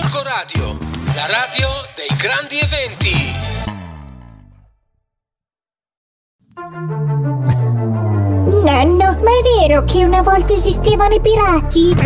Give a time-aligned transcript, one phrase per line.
[0.00, 0.78] Gorgo Radio,
[1.16, 3.34] la radio dei grandi eventi.
[8.64, 11.96] Nonno, ma è vero che una volta esistevano i pirati?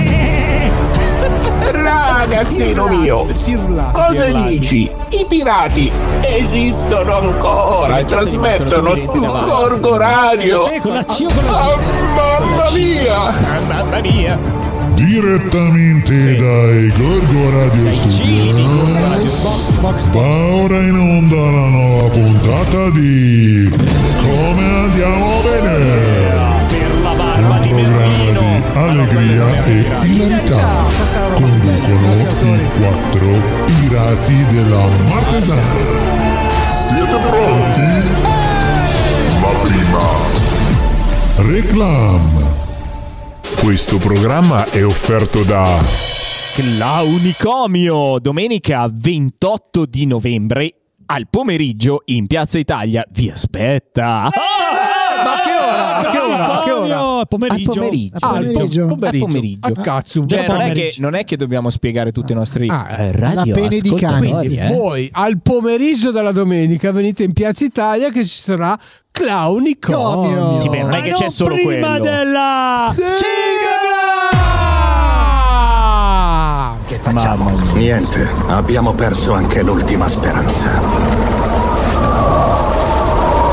[1.71, 3.27] Ragazzino mio,
[3.93, 4.91] cosa dici?
[5.11, 10.63] I pirati esistono ancora e trasmettono su Gorgo Radio.
[10.63, 11.81] Oh,
[12.15, 13.67] mamma mia!
[13.67, 14.62] Mamma mia!
[14.95, 19.41] Direttamente dai Gorgo Radio Studios
[20.11, 23.69] va ora in onda la nuova puntata di
[24.17, 26.51] Come andiamo bene?
[26.93, 30.85] Un programma di allegria e hilarità
[31.35, 35.63] conducono i quattro pirati della Martesana.
[36.69, 37.89] Siete pronti?
[39.41, 40.07] Ma prima.
[41.37, 42.62] Reclam
[43.63, 45.63] Questo programma è offerto da
[46.57, 50.73] Claunicomio, domenica 28 di novembre
[51.07, 54.31] al pomeriggio in Piazza Italia vi aspetta.
[55.23, 55.97] Ma che ora?
[55.97, 56.61] A che ora?
[56.61, 57.25] A che ora?
[57.27, 57.71] Pomeriggio.
[57.71, 58.17] Al pomeriggio.
[58.21, 58.83] Ah, al pomeriggio.
[58.89, 59.69] Al pomeriggio.
[59.69, 60.27] A cazzo.
[60.27, 60.81] Cioè, non, è pomeriggio.
[60.81, 64.01] che, non è che dobbiamo spiegare tutti i nostri Ah, eh, radio pene di ascoltatori,
[64.01, 64.31] cane.
[64.31, 64.67] Quindi eh.
[64.73, 68.79] voi al pomeriggio della domenica venite in Piazza Italia che ci sarà
[69.11, 70.15] Clownicomio.
[70.15, 70.61] Comio.
[70.61, 72.05] Sì, beh, non è Ma che c'è solo prima quello.
[72.05, 73.11] della Sigla!
[76.87, 77.51] Che facciamo?
[77.75, 80.81] Niente, abbiamo perso anche l'ultima speranza.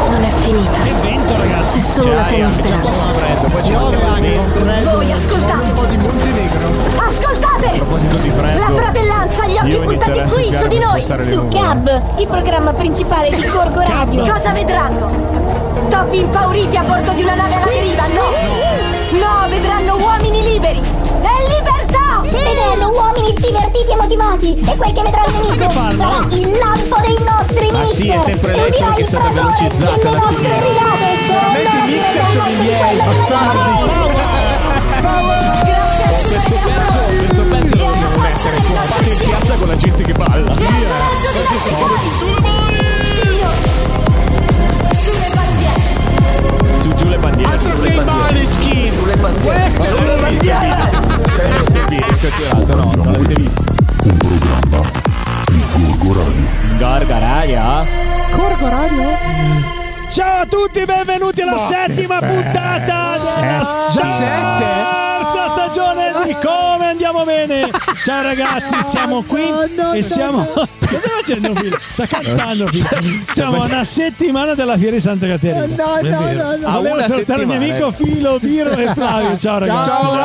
[0.09, 0.98] Non è finita.
[1.69, 3.05] C'è solo la tenue speranza.
[4.91, 5.71] Voi ascoltate!
[5.73, 6.67] Montenegro.
[6.97, 7.69] A Ascoltate!
[7.77, 8.59] proposito di freddo.
[8.59, 11.01] La fratellanza, gli occhi puntati qui su di noi!
[11.01, 11.47] Su.
[11.47, 14.23] Gab, il programma principale di Corgo Radio.
[14.23, 15.11] Cosa vedranno?
[15.89, 18.23] Topi impauriti a bordo di una nave alla deriva, no!
[19.19, 20.79] No, vedranno uomini liberi!
[20.79, 22.21] E libertà!
[22.21, 24.59] Vedranno uomini divertiti e motivati!
[24.59, 27.95] E quel che vedrà il nemico sarà il lampo dei nostri mixer!
[27.95, 31.08] sì, è sempre lei, solo che è fragore velocizzata un nostre risate
[31.39, 33.71] sono Metti i mixer nostre sono i miei, quello che bastardi.
[35.63, 39.77] Grazie a Questo pezzo, questo pezzo lo devo mettere su fate in piazza con la
[39.77, 40.53] gente che balla.
[40.53, 41.17] Bandiere!
[46.77, 47.51] Su giù le bandiere.
[47.51, 48.91] Altro Su che i Maneskin.
[48.91, 49.71] Sulle bandiere.
[49.71, 50.77] Sulle bandiere.
[51.21, 53.63] Questo è video, catturato, no, non l'avete visto.
[54.03, 54.89] un programma
[55.51, 56.47] di Gorgo Radio
[56.77, 57.85] Gorga raga.
[58.31, 59.78] Corgo Radio.
[60.09, 63.15] Ciao a tutti, benvenuti alla settima puntata
[63.93, 67.71] della terza stagione di Come Andiamo Bene.
[68.05, 69.41] Ciao ragazzi, siamo qui
[69.95, 70.45] e siamo...
[70.45, 71.77] Cosa sta facendo Filo?
[71.93, 72.87] Sta cantando Filo.
[73.33, 75.63] Siamo a una settimana della Fiera di Santa Caterina.
[75.85, 79.37] A Volevo una salutare il mio amico Filo, Biro e Flavio.
[79.37, 79.89] Ciao ragazzi.
[79.89, 80.17] Ciao!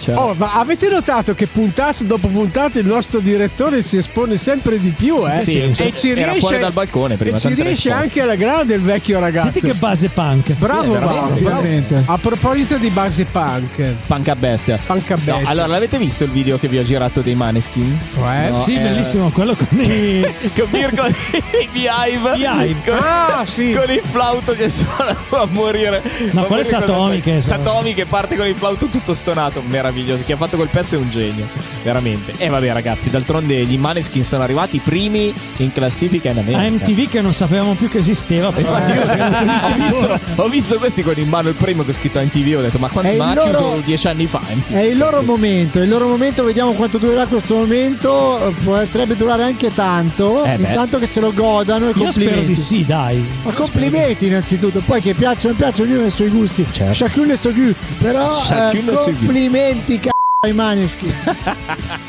[0.00, 4.78] Ciao, oh, ma avete notato che puntata dopo puntata il nostro direttore si espone sempre
[4.78, 5.44] di più, eh?
[5.44, 8.74] Sì, e ci era riesce, fuori dal balcone prima, E ci riesce anche alla grande
[8.74, 9.52] il vecchio ragazzo.
[9.52, 10.52] Senti che base punk.
[10.54, 11.60] Bravo, Eh, veramente, bravo.
[11.60, 12.02] veramente.
[12.04, 14.78] A proposito di base punk, Punk a bestia.
[14.84, 17.98] punk a No, allora l'avete visto il video che vi ho girato dei Maneskin?
[18.14, 18.50] Cioè?
[18.50, 20.24] No, Sì, eh, bellissimo, quello con i...
[20.54, 22.36] Con Mirko i Beehive.
[22.36, 22.76] Beehive.
[22.84, 23.72] Con, Ah, sì.
[23.72, 26.02] con il flauto che suona a morire.
[26.32, 27.40] No, Ma quello è ricordate?
[27.40, 29.62] Satomi che- parte con il flauto tutto stonato.
[29.66, 30.22] Meraviglioso.
[30.24, 31.46] Chi ha fatto quel pezzo è un genio.
[31.82, 32.32] Veramente.
[32.36, 36.58] E vabbè, ragazzi, d'altronde gli Maneskin sono arrivati primi in classifica in America.
[36.60, 38.50] A MTV che non sapevamo più che esisteva.
[38.52, 42.18] Però io ho visto, ho visto questi con in mano il primo che ho scritto
[42.20, 45.22] MTV ho detto ma quando ma loro- chiuso dieci anni fa MTV È il loro
[45.26, 50.98] momento, il loro momento, vediamo quanto durerà questo momento, potrebbe durare anche tanto, Eh intanto
[50.98, 52.46] che se lo godano e Io spero complimenti.
[52.46, 53.22] di sì, dai.
[53.42, 57.04] Ma complimenti innanzitutto, poi che piacciono, piacciono, ognuno i suoi gusti, Certo.
[57.04, 60.10] chacun le suoi gusti, però Chacun eh, complimenti c***o
[60.46, 61.12] ai maneschi.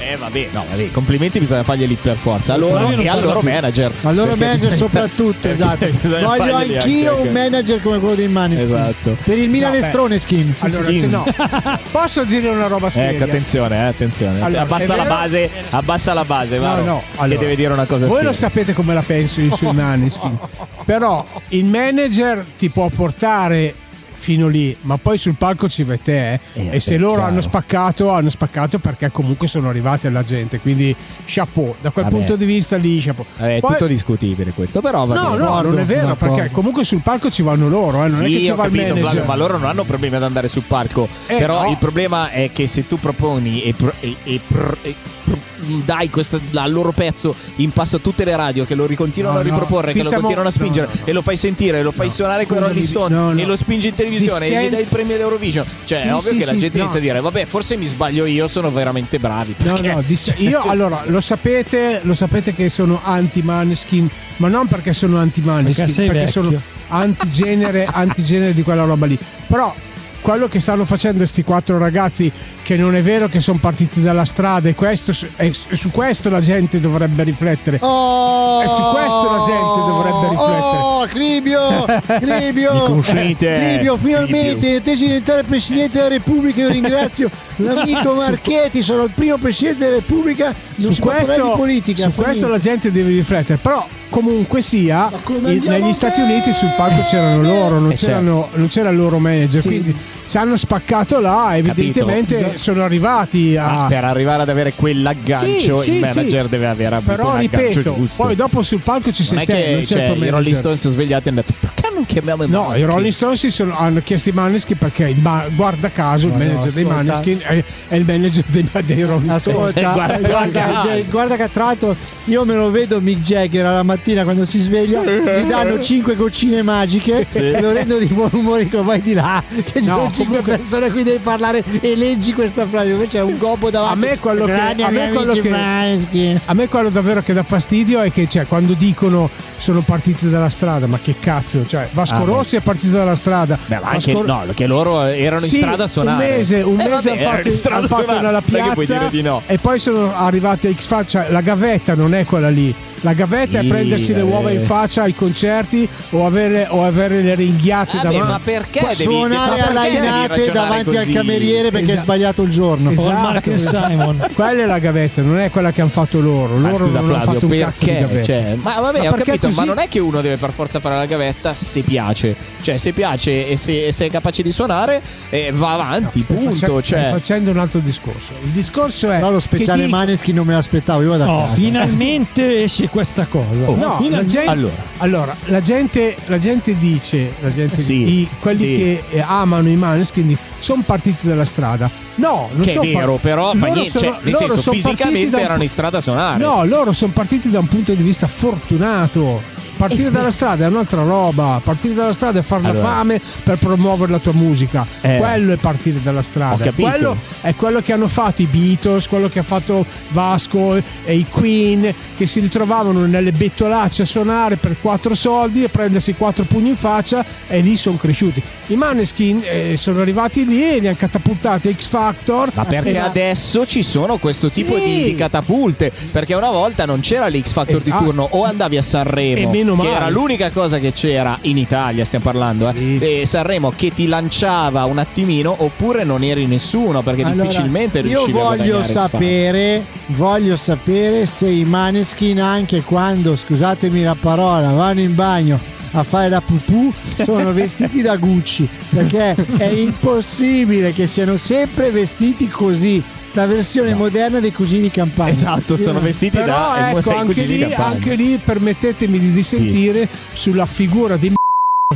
[0.00, 3.22] eh vabbè no vabbè complimenti bisogna farglieli per forza a loro Flavio non e al
[3.22, 5.86] loro manager Al loro manager soprattutto, esatto.
[6.02, 8.64] Voglio anch'io anche- un manager come quello dei maneschi.
[8.64, 9.16] Esatto.
[9.22, 9.82] Per il Milan No.
[9.82, 10.54] Stroneskin.
[10.54, 11.24] sì, Allora, se no,
[11.90, 13.10] posso dire una roba seria?
[13.10, 14.40] Ecco, attenzione, eh, attenzione.
[14.40, 17.86] Allora, abbassa la base, abbassa la base, No, Varo, no, che allora, deve dire una
[17.86, 18.30] cosa Voi seria.
[18.30, 20.38] lo sapete come la penso io sui Maneskin.
[20.84, 23.74] Però il manager ti può portare
[24.20, 26.34] fino lì, ma poi sul palco ci vai te.
[26.34, 26.40] eh.
[26.52, 27.30] Eh, e se loro chiaro.
[27.30, 30.60] hanno spaccato, hanno spaccato perché comunque sono arrivati alla gente.
[30.60, 30.94] Quindi
[31.24, 32.16] chapeau, da quel Vabbè.
[32.16, 33.24] punto di vista lì chapeau.
[33.38, 35.36] Eh, è Poi- tutto discutibile questo, però va No, bene.
[35.38, 36.34] no, D'accordo, non è vero, d'accordo.
[36.34, 38.70] perché comunque sul palco ci vanno loro, eh, non è che Sì, ci va il
[38.70, 39.00] capito, manager.
[39.10, 41.08] Flavio, ma loro non hanno problemi ad andare sul palco.
[41.26, 41.70] Eh, Però no.
[41.70, 44.94] il problema è che se tu proponi e, pro- e- e pro- e
[45.24, 45.38] pro-
[45.84, 49.42] dai questo, al loro pezzo in passo a tutte le radio che lo ricontinuano No,
[49.42, 51.06] a no, riproporre, qui che lo continuano a spingere no, no, no.
[51.06, 52.12] e lo fai sentire, lo fai No.
[52.12, 53.40] suonare con i Rolling Stone no, no.
[53.40, 55.64] e lo spingi in televisione e gli dai il premio all'Eurovision.
[55.84, 56.82] Cioè, Sì, è ovvio sì, che la gente no.
[56.84, 59.54] inizia a dire, vabbè, forse mi sbaglio io, sono veramente bravi.
[59.58, 64.66] No, perché- no, dis- io allora lo sapete, lo sapete che sono anti-maneskin, ma non
[64.66, 69.18] perché sono anti-maneskin, Perché perché sono antigenere, antigenere di quella roba lì.
[69.46, 69.74] Però
[70.20, 72.30] quello che stanno facendo questi quattro ragazzi,
[72.62, 76.40] che non è vero che sono partiti dalla strada, e, questo, e su questo la
[76.40, 77.78] gente dovrebbe riflettere.
[77.80, 80.78] Oh, E su questo la gente dovrebbe riflettere.
[80.78, 81.84] Oh, Cribio,
[82.20, 83.00] Cribio?
[83.36, 86.60] Cribio, finalmente te sei diventato il Presidente della Repubblica.
[86.60, 90.54] Io ringrazio l'amico Marchetti, sono il primo Presidente della Repubblica.
[90.76, 92.10] Non su questo, di politica.
[92.10, 93.58] su questo la gente deve riflettere.
[93.60, 96.32] Però, comunque sia, negli Stati bene?
[96.34, 99.60] Uniti sul palco c'erano loro, non, Eh, c'erano, non c'era il loro manager.
[99.60, 99.68] Sì.
[99.68, 99.96] Quindi
[100.30, 101.56] si hanno spaccato là.
[101.56, 102.58] Evidentemente Esatto.
[102.58, 103.86] sono arrivati a.
[103.86, 106.50] Ah, per arrivare ad avere quell'aggancio, Sì, sì, il manager sì.
[106.50, 108.22] deve avere avuto Però un aggancio ripeto, giusto.
[108.22, 110.54] poi dopo sul palco ci non sei è che non c'è cioè, i Rolling manager.
[110.56, 111.68] Stone si sono svegliati e hanno detto
[112.00, 115.08] non chiamiamo i No, Maneskin?" i Rolling Stones si sono- hanno chiesto i Maneskin perché
[115.08, 116.84] il ma- guarda caso il Ma no, manager dei.
[116.84, 119.46] Maneskin è, è il manager dei, dei Rolling Stones.
[119.76, 121.02] Ascolta, Guarda, guarda, guarda.
[121.10, 125.02] guarda che tra l'altro io me lo vedo Mick Jagger alla mattina quando si sveglia,
[125.02, 129.42] gli danno 5 goccine magiche e lo rendono di buon umore dico vai di là
[129.48, 133.18] che ci No, sono 5 comunque- persone qui devi parlare e leggi questa frase invece
[133.18, 136.38] c'è un gobbo davanti A me quello che- a me quello che-.
[136.46, 140.48] A me quello davvero che dà fastidio è che cioè, quando dicono sono partiti dalla
[140.48, 141.66] strada, ma che cazzo?
[141.66, 142.24] Cioè, Vasco Ah.
[142.24, 143.58] Rossi è partito dalla strada.
[143.66, 146.24] Beh, ma anche Vasco- no, che loro erano Sì, in strada a suonare.
[146.24, 149.42] Un mese, un Eh, mese vabbè, hanno fatto, hanno fatto nella piazza di no.
[149.46, 151.26] e poi sono arrivati a X Faccia.
[151.30, 152.74] La gavetta non è quella lì.
[153.02, 154.22] La gavetta Sì, è prendersi le eh.
[154.22, 158.32] uova in faccia ai concerti o avere, o avere le ringhiate Vabbè, davanti.
[158.32, 161.12] ma perché devi suonare ma alla perché davanti al così?
[161.12, 162.00] cameriere perché Esatto.
[162.00, 163.08] ha sbagliato il giorno Esatto.
[163.10, 164.26] Mark Simon.
[164.34, 166.56] Quella è la gavetta, non è quella che hanno fatto loro.
[166.56, 168.00] Ma Loro scusa non hanno Flavio, fatto un cazzo di perché?
[168.00, 168.24] gavetta.
[168.24, 169.66] Cioè, ma vabbè, Ma ho capito, ma così?
[169.66, 172.36] non è che uno deve per forza fare la gavetta se piace.
[172.60, 175.00] Cioè, se piace e se, se è capace di suonare,
[175.30, 176.66] eh, va avanti, Stai punto.
[176.74, 178.32] face- Cioè, facendo un altro discorso.
[178.42, 179.18] Il discorso è.
[179.20, 182.88] no lo speciale che dico- Maneskin non me l'aspettavo io vado a Oh, finalmente esce
[182.90, 183.68] questa cosa.
[183.68, 183.76] Oh.
[183.76, 184.74] No, la gente, Allora.
[184.98, 185.36] allora.
[185.46, 188.76] la gente, la gente dice, la gente, Sì, i- quelli sì.
[188.76, 191.88] che eh, amano i Maneskin sono partiti dalla strada.
[192.16, 193.98] No, non che è vero, par- però fa niente.
[193.98, 196.42] sono- Cioè, nel senso, fisicamente erano in strada a suonare.
[196.42, 199.58] No, loro sono partiti da un punto di vista fortunato.
[199.80, 201.58] Partire dalla strada è un'altra roba.
[201.64, 202.72] Partire dalla strada è Allora.
[202.72, 204.86] la fame per promuovere la tua musica.
[205.00, 205.16] Eh.
[205.16, 206.70] Quello è partire dalla strada.
[206.72, 211.24] Quello è quello che hanno fatto i Beatles, quello che ha fatto Vasco e i
[211.30, 216.68] Queen, che si ritrovavano nelle bettolacce a suonare per quattro soldi e prendersi quattro pugni
[216.70, 218.42] in faccia e lì sono cresciuti.
[218.66, 222.50] I Maneskin eh, sono arrivati lì e li hanno catapultati X Factor.
[222.54, 224.82] Ma perché E- adesso ci sono questo tipo Sì.
[224.84, 225.90] di, di catapulte?
[226.12, 228.04] Perché una volta non c'era l'X Factor di Esatto.
[228.04, 230.00] turno, o andavi a Sanremo, Meno che male.
[230.06, 232.98] era l'unica cosa che c'era in Italia, stiamo parlando, eh, Sì.
[232.98, 238.04] e Sanremo che ti lanciava un attimino, oppure non eri nessuno, perché Allora, difficilmente io
[238.04, 239.00] riuscivi a voglio guadagnare spazio.
[239.08, 245.58] sapere voglio sapere se i maneskin anche quando scusatemi la parola vanno in bagno
[245.92, 246.92] a fare la pupù
[247.24, 249.64] sono vestiti da Gucci perché è
[250.20, 253.02] impossibile che siano sempre vestiti così
[253.32, 255.30] la versione moderna dei cugini di campagna.
[255.30, 260.08] Esatto, sono vestiti Però da ecco, dai anche cugini lì, anche lì permettetemi di dissentire
[260.32, 261.32] sulla figura di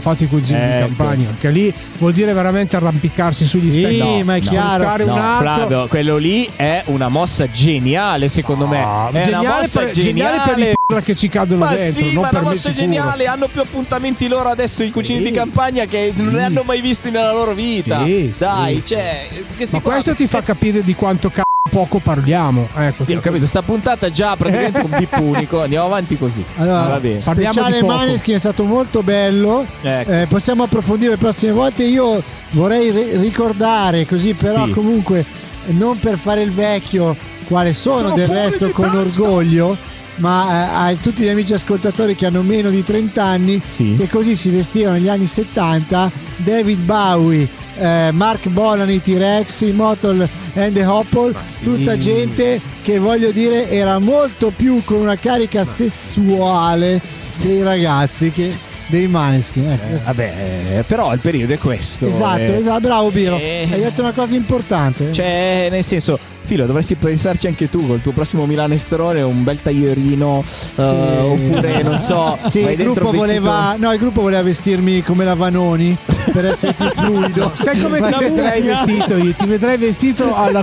[0.01, 0.87] fatti i cugini di Ecco.
[0.87, 4.83] campagna che lì vuol dire veramente arrampicarsi sugli Sì, specchi ma è chiaro.
[4.83, 8.79] Cercare No, un Flavio, quello lì è una mossa geniale, secondo me.
[8.81, 12.13] È una geniale mossa per, geniale per i p***a che ci cadono Ma dentro sì,
[12.13, 13.27] non ma per una mossa geniale.
[13.27, 15.25] Hanno più appuntamenti loro adesso i cugini Sì.
[15.27, 16.35] di campagna che non Sì.
[16.35, 18.03] ne hanno mai visti nella loro vita.
[18.05, 19.29] Sì, Dai, cioè,
[19.71, 21.43] ma questo ti fa capire di quanto c***o
[21.75, 23.47] poco parliamo ecco, Sì, ho capito.
[23.47, 25.61] Sta puntata già praticamente un bip unico.
[25.63, 26.45] Andiamo avanti così.
[26.59, 27.19] Allora, Va bene.
[27.19, 27.87] Parliamo di poco.
[27.87, 30.11] Maneskin è stato molto bello Ecco.
[30.13, 34.71] Eh, possiamo approfondire le prossime volte io vorrei ri- ricordare così però Sì.
[34.71, 35.25] comunque
[35.67, 37.17] non per fare il vecchio
[37.49, 39.23] quale sono, Sono del resto con testa.
[39.23, 39.77] orgoglio
[40.17, 43.97] ma eh, a tutti gli amici ascoltatori che hanno meno di 30 anni Sì.
[43.99, 50.75] che così si vestivano negli anni 70 David Bowie eh, Mark Bolany T-Rex Immortal and
[50.75, 51.63] the Hopple sì.
[51.63, 57.01] tutta gente che voglio dire era molto più con una carica sessuale
[57.43, 58.53] dei ragazzi che
[58.89, 60.35] dei Maneskin ecco, questo- Vabbè,
[60.79, 62.07] eh, però il periodo è questo.
[62.07, 62.57] esatto, eh.
[62.59, 63.69] esatto bravo Biro Eh.
[63.71, 68.13] hai detto una cosa importante Cioè, nel senso, Filo, dovresti pensarci anche tu col tuo
[68.13, 70.45] prossimo Milanestrone, un bel taglierino,
[70.77, 75.25] eh, oppure non so, Sì, il gruppo, vestito- voleva, no, il gruppo voleva vestirmi come
[75.25, 75.97] la Vanoni
[76.33, 77.53] per essere più fluido.
[77.57, 78.85] sai come ti mummia.
[78.85, 80.61] vestito io ti vedrei vestito alla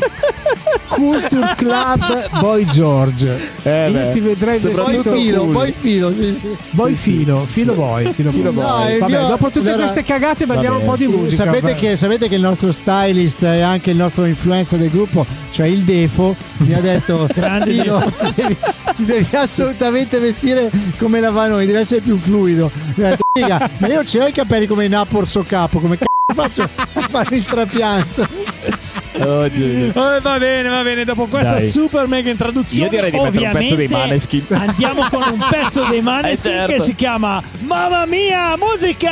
[0.95, 3.39] Culture Club Boy George.
[3.63, 5.53] Eh, Io beh, ti vedrei vestito filo, cool.
[5.53, 6.55] poi filo, sì, sì.
[6.71, 8.51] Boy filo, filo boy, filo, boy.
[8.53, 8.97] boy.
[8.99, 11.45] Vabbè, mio- dopo tutte queste cagate mandiamo un po' di musica.
[11.45, 15.67] Sapete che, sapete che il nostro stylist e anche il nostro influencer del gruppo, cioè
[15.67, 17.27] il Defo, mi ha detto
[17.63, 18.57] "Filo, ti devi,
[18.97, 22.69] devi assolutamente vestire come la va noi, deve essere più fluido.
[22.95, 26.33] Mi ha detto, "Figa, ma io ce l'ho i capelli come Naporso Capo, come c***o
[26.33, 28.27] faccio a fare il trapianto?
[29.23, 29.39] Oh.
[29.51, 31.03] Eh, va bene, va bene.
[31.03, 31.69] Dopo questa Dai.
[31.69, 34.45] super mega introduzione, Io direi di mettere un pezzo dei ovviamente Maneskin.
[34.51, 36.71] Andiamo con un pezzo dei Maneskin Eh, certo.
[36.73, 39.11] che si chiama Mamma mia, musica!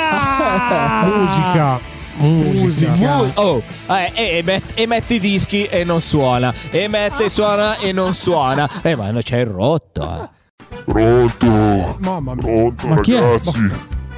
[1.06, 1.80] musica.
[2.18, 2.92] Musica.
[2.92, 3.42] Musica.
[3.42, 6.54] Oh, eh, e, e met- e metti i dischi e non suona.
[6.70, 8.70] E mette e suona e non suona.
[8.82, 10.02] Eh, ma non c'è il rotto.
[10.04, 10.38] eh.
[10.86, 11.98] Pronto?
[12.00, 12.44] Mamma mia.
[12.44, 13.40] Pronto Ma chi è?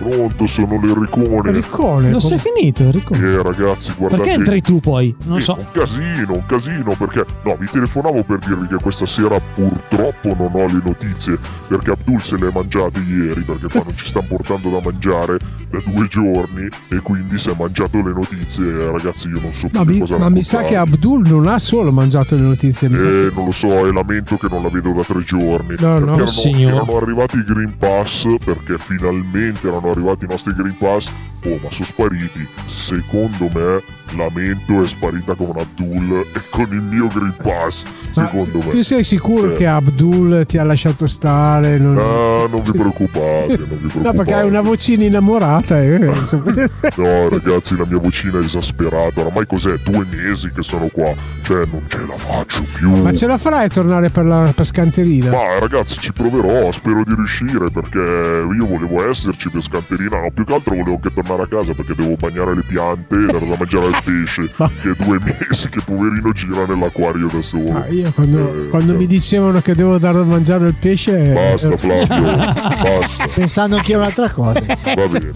[0.02, 1.52] Pronto, sono l'Enricone.
[1.52, 2.10] Riccone.
[2.10, 3.14] Non sei finito, Enrico?
[3.14, 4.22] Eh ragazzi, guardate.
[4.24, 5.16] Perché entri tu poi?
[5.26, 5.56] Non Eh, so.
[5.58, 10.50] Un casino, un casino, perché no, vi telefonavo per dirvi che questa sera purtroppo non
[10.54, 14.26] ho le notizie, perché Abdul se le ha mangiate ieri, perché qua non ci stanno
[14.28, 15.38] portando da mangiare
[15.70, 19.68] da due giorni e quindi si è mangiato le notizie, eh, ragazzi io non so
[19.70, 20.76] più Ma, che mi, cosa ma mi sa che.
[20.76, 22.90] Abdul non ha solo mangiato le notizie.
[22.90, 25.22] mi sa che- Eh, non lo so, e lamento che non la vedo da tre
[25.24, 25.76] giorni.
[25.80, 26.72] No, no, perché erano, signor.
[26.74, 31.10] erano arrivati i Green Pass, perché finalmente erano arrivati i nostri Green Pass.
[31.44, 32.48] Oh, ma sono spariti.
[32.66, 33.82] Secondo me,
[34.16, 37.84] lamento è sparita con Abdul e con il mio Green Pass.
[38.16, 38.68] Ma Secondo me.
[38.70, 39.56] tu sei sicuro Eh.
[39.56, 41.78] che Abdul ti ha lasciato stare?
[41.80, 41.98] Non...
[41.98, 44.00] Ah, non vi preoccupate, non vi preoccupate.
[44.12, 45.82] No, perché hai una vocina innamorata.
[45.82, 46.00] eh.
[46.98, 49.22] No, ragazzi, la mia vocina è esasperata.
[49.22, 49.78] Oramai cos'è?
[49.78, 51.14] Due mesi che sono qua.
[51.44, 52.92] Cioè, non ce la faccio più.
[53.02, 55.32] Ma ce la farai a tornare per, la, per Scanterina?
[55.32, 60.44] Ma ragazzi ci proverò, spero di riuscire perché io volevo esserci per scanterina, no più
[60.46, 63.56] che altro volevo anche tornare a casa perché devo bagnare le piante e dare da
[63.58, 67.76] mangiare al pesce Ma- che è due mesi che poverino gira nell'acquario da solo.
[67.78, 68.98] Ah, io quando, Eh, quando eh.
[68.98, 71.32] mi dicevano che devo dare da mangiare il pesce.
[71.32, 74.60] eh, Basta Flavio, basta, Pensando anche a un'altra cosa.
[74.66, 75.32] va bene.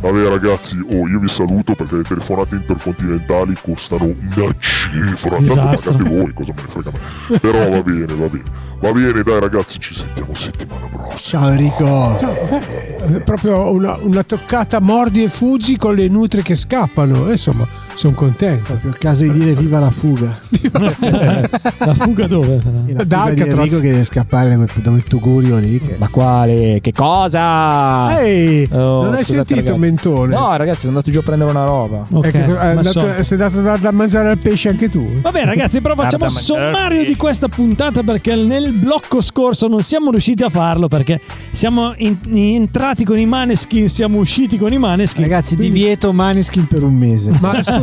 [0.00, 6.02] Vabbè ragazzi, oh io vi saluto perché le telefonate intercontinentali costano una cifra, tanto pagate
[6.04, 6.92] voi, cosa me ne frega a
[7.28, 7.38] me.
[7.38, 8.68] Però va bene, va bene.
[8.80, 11.16] Va bene, dai ragazzi, ci sentiamo settimana prossima.
[11.16, 12.18] Ciao Enrico.
[13.14, 17.28] eh, proprio una, una toccata mordi e fuggi con le nutrie che scappano.
[17.28, 17.66] Eh, Insomma,
[18.00, 18.64] sono contento.
[18.64, 20.32] Proprio il caso di dire viva la fuga.
[21.80, 22.60] La fuga dove?
[22.94, 23.50] La Da fuga di.
[23.50, 25.78] Enrico che deve scappare da quel, da quel tugurio lì.
[25.80, 25.96] Che...
[25.98, 26.78] Ma quale?
[26.80, 28.18] Che cosa?
[28.20, 29.78] Ehi, Oh, non hai sentito ragazzi.
[29.78, 30.34] mentone?
[30.34, 32.04] No, ragazzi, sono andato giù a prendere una roba.
[32.10, 35.20] Ok, Ecco, è ma andato- sei dato da, da mangiare al pesce anche tu?
[35.20, 40.42] Vabbè ragazzi, però facciamo sommario di questa puntata perché nel blocco scorso non siamo riusciti
[40.42, 41.20] a farlo perché
[41.52, 45.22] siamo in- entrati con i maneskin, siamo usciti con i maneskin.
[45.22, 47.32] Ragazzi, Quindi- divieto Maneskin per un mese.
[47.40, 47.78] Ma scusa,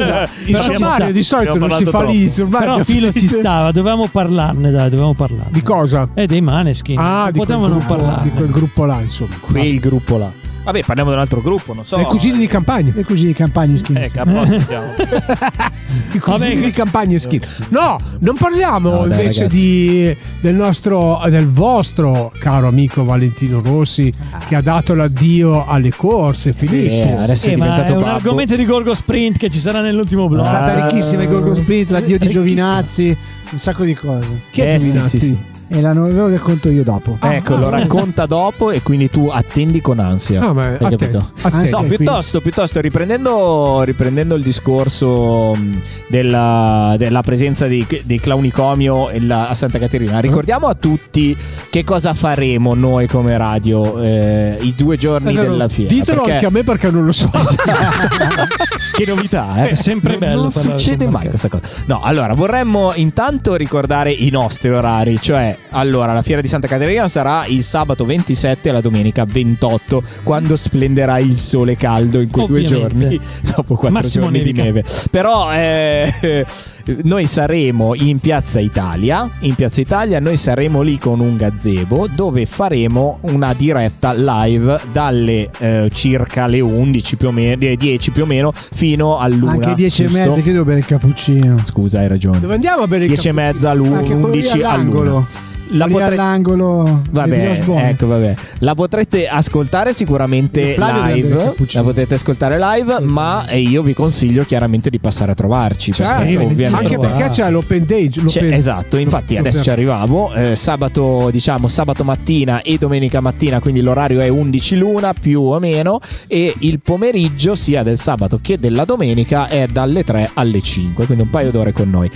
[0.45, 1.11] il Però ci sommario sta.
[1.11, 2.29] di solito non si fa lì.
[2.29, 5.51] Però Filo ci stava, dovevamo parlarne, dai, dovevamo parlarne.
[5.51, 6.07] Di cosa?
[6.13, 6.97] Eh, dei maneskin.
[6.99, 8.23] Ah, non potevamo non gruppo, parlarne.
[8.23, 9.35] di quel gruppo là, insomma.
[9.39, 10.31] Quel gruppo là.
[10.67, 11.95] Vabbè, parliamo di un altro gruppo, non so.
[11.95, 12.91] Le cugine di campagna.
[12.93, 13.95] Le cugine di campagna skin.
[13.95, 14.86] Eh, a posto siamo.
[16.12, 17.63] I cugini Vabbè, di campagna e schifo.
[17.69, 19.59] No, non parliamo No, dai, invece ragazzi.
[19.59, 24.12] di, del nostro, del vostro caro amico Valentino Rossi
[24.47, 26.51] che ha dato l'addio alle corse.
[26.51, 27.03] Finisce.
[27.07, 28.15] Eh, adesso Eh, è ma diventato è un babbo.
[28.15, 30.45] argomento di Gorgo Sprint che ci sarà nell'ultimo È blog.
[30.45, 32.43] stata ricchissima il Gorgo Sprint, l'addio di Ricchissima.
[32.43, 33.17] Giovinazzi,
[33.51, 34.41] un sacco di cose.
[34.51, 35.19] Chi è Eh, sì, Giovinazzi?
[35.19, 35.38] sì, sì.
[35.69, 37.17] E la- ve lo racconto io dopo.
[37.19, 40.39] Ecco, lo racconta dopo e quindi tu attendi con ansia.
[40.39, 41.31] No, ma Hai attento, capito?
[41.41, 41.81] attento.
[41.81, 49.19] No, piuttosto, piuttosto riprendendo, riprendendo il discorso mh, della, della presenza dei, dei clownicomio e
[49.21, 51.36] la- a Santa Caterina, ricordiamo a tutti
[51.69, 55.93] che cosa faremo noi come radio eh, i due giorni Eh, no, della fiera.
[55.93, 57.29] Ditelo perché- anche a me perché non lo so.
[58.95, 59.69] che novità, eh?
[59.71, 61.63] È sempre Non- bello Non succede mai questa cosa.
[61.86, 67.07] No, allora vorremmo intanto ricordare i nostri orari, cioè allora la fiera di Santa Caterina
[67.07, 72.45] sarà il sabato 27 e la domenica 28, quando splenderà il sole caldo in quei
[72.45, 72.73] Ovviamente.
[72.73, 73.19] due giorni
[73.55, 74.61] dopo quattro Massimo giorni nevica.
[74.61, 74.83] di neve.
[75.11, 76.45] Però eh,
[77.03, 82.45] noi saremo in Piazza Italia, in Piazza Italia noi saremo lì con un gazebo dove
[82.45, 88.23] faremo una diretta live dalle eh, circa le 11 più o meno, eh, 10 più
[88.23, 89.51] o meno fino all'una.
[89.51, 90.19] Anche 10 e giusto?
[90.19, 91.59] mezza che devo bere il cappuccino.
[91.65, 92.39] Scusa, hai ragione.
[92.39, 93.53] Dove andiamo a bere il 10 e cappuccino?
[93.53, 95.45] mezza Anche quello lì all'11 all'angolo.
[95.71, 97.59] La lì potrei- all'angolo Vabbè,
[97.89, 98.33] ecco, vabbè.
[98.59, 101.53] La potrete ascoltare sicuramente live.
[101.71, 105.91] La potete ascoltare live, ma eh, io vi consiglio chiaramente di passare a trovarci.
[105.91, 108.09] perché Certo, ovviamente- anche perché c'è l'open day.
[108.09, 110.33] C'è- l'open- esatto, infatti l'open- adesso ci arrivavo.
[110.33, 115.59] eh, sabato, diciamo, sabato mattina e domenica mattina, quindi l'orario è 11 l'una più o
[115.59, 116.00] meno.
[116.27, 121.24] E il pomeriggio, sia del sabato che della domenica, è dalle 3 alle 5, quindi
[121.24, 122.09] un paio d'ore con noi.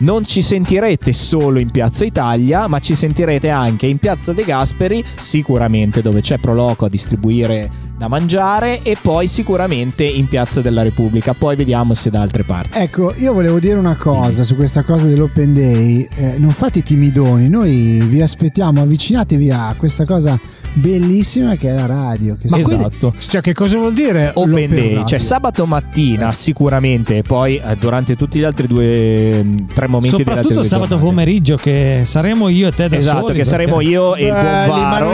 [0.00, 5.04] Non ci sentirete solo in Piazza Italia, ma ci sentirete anche in Piazza De Gasperi,
[5.16, 11.34] sicuramente dove c'è Proloco a distribuire da mangiare, e poi sicuramente in Piazza della Repubblica.
[11.34, 12.78] Poi vediamo se da altre parti.
[12.78, 16.08] Ecco, io volevo dire una cosa su questa cosa dell'Open Day.
[16.16, 20.38] Eh, non fate timidoni, noi vi aspettiamo, avvicinatevi a questa cosa
[20.74, 22.36] bellissima che è la radio.
[22.40, 23.14] Che Ma si- quindi- Esatto.
[23.18, 25.04] Cioè, che cosa vuol dire Open Day, radio?
[25.06, 30.16] cioè sabato mattina sicuramente, e poi eh, durante tutti gli altri due, mh, tre momenti
[30.18, 31.10] delle altre Soprattutto sabato giornate.
[31.10, 34.32] pomeriggio che saremo io e te da Esatto, soli, che saremo io e il
[34.66, 35.08] buon Varo,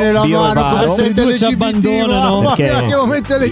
[0.95, 2.55] come due ci abbandonano.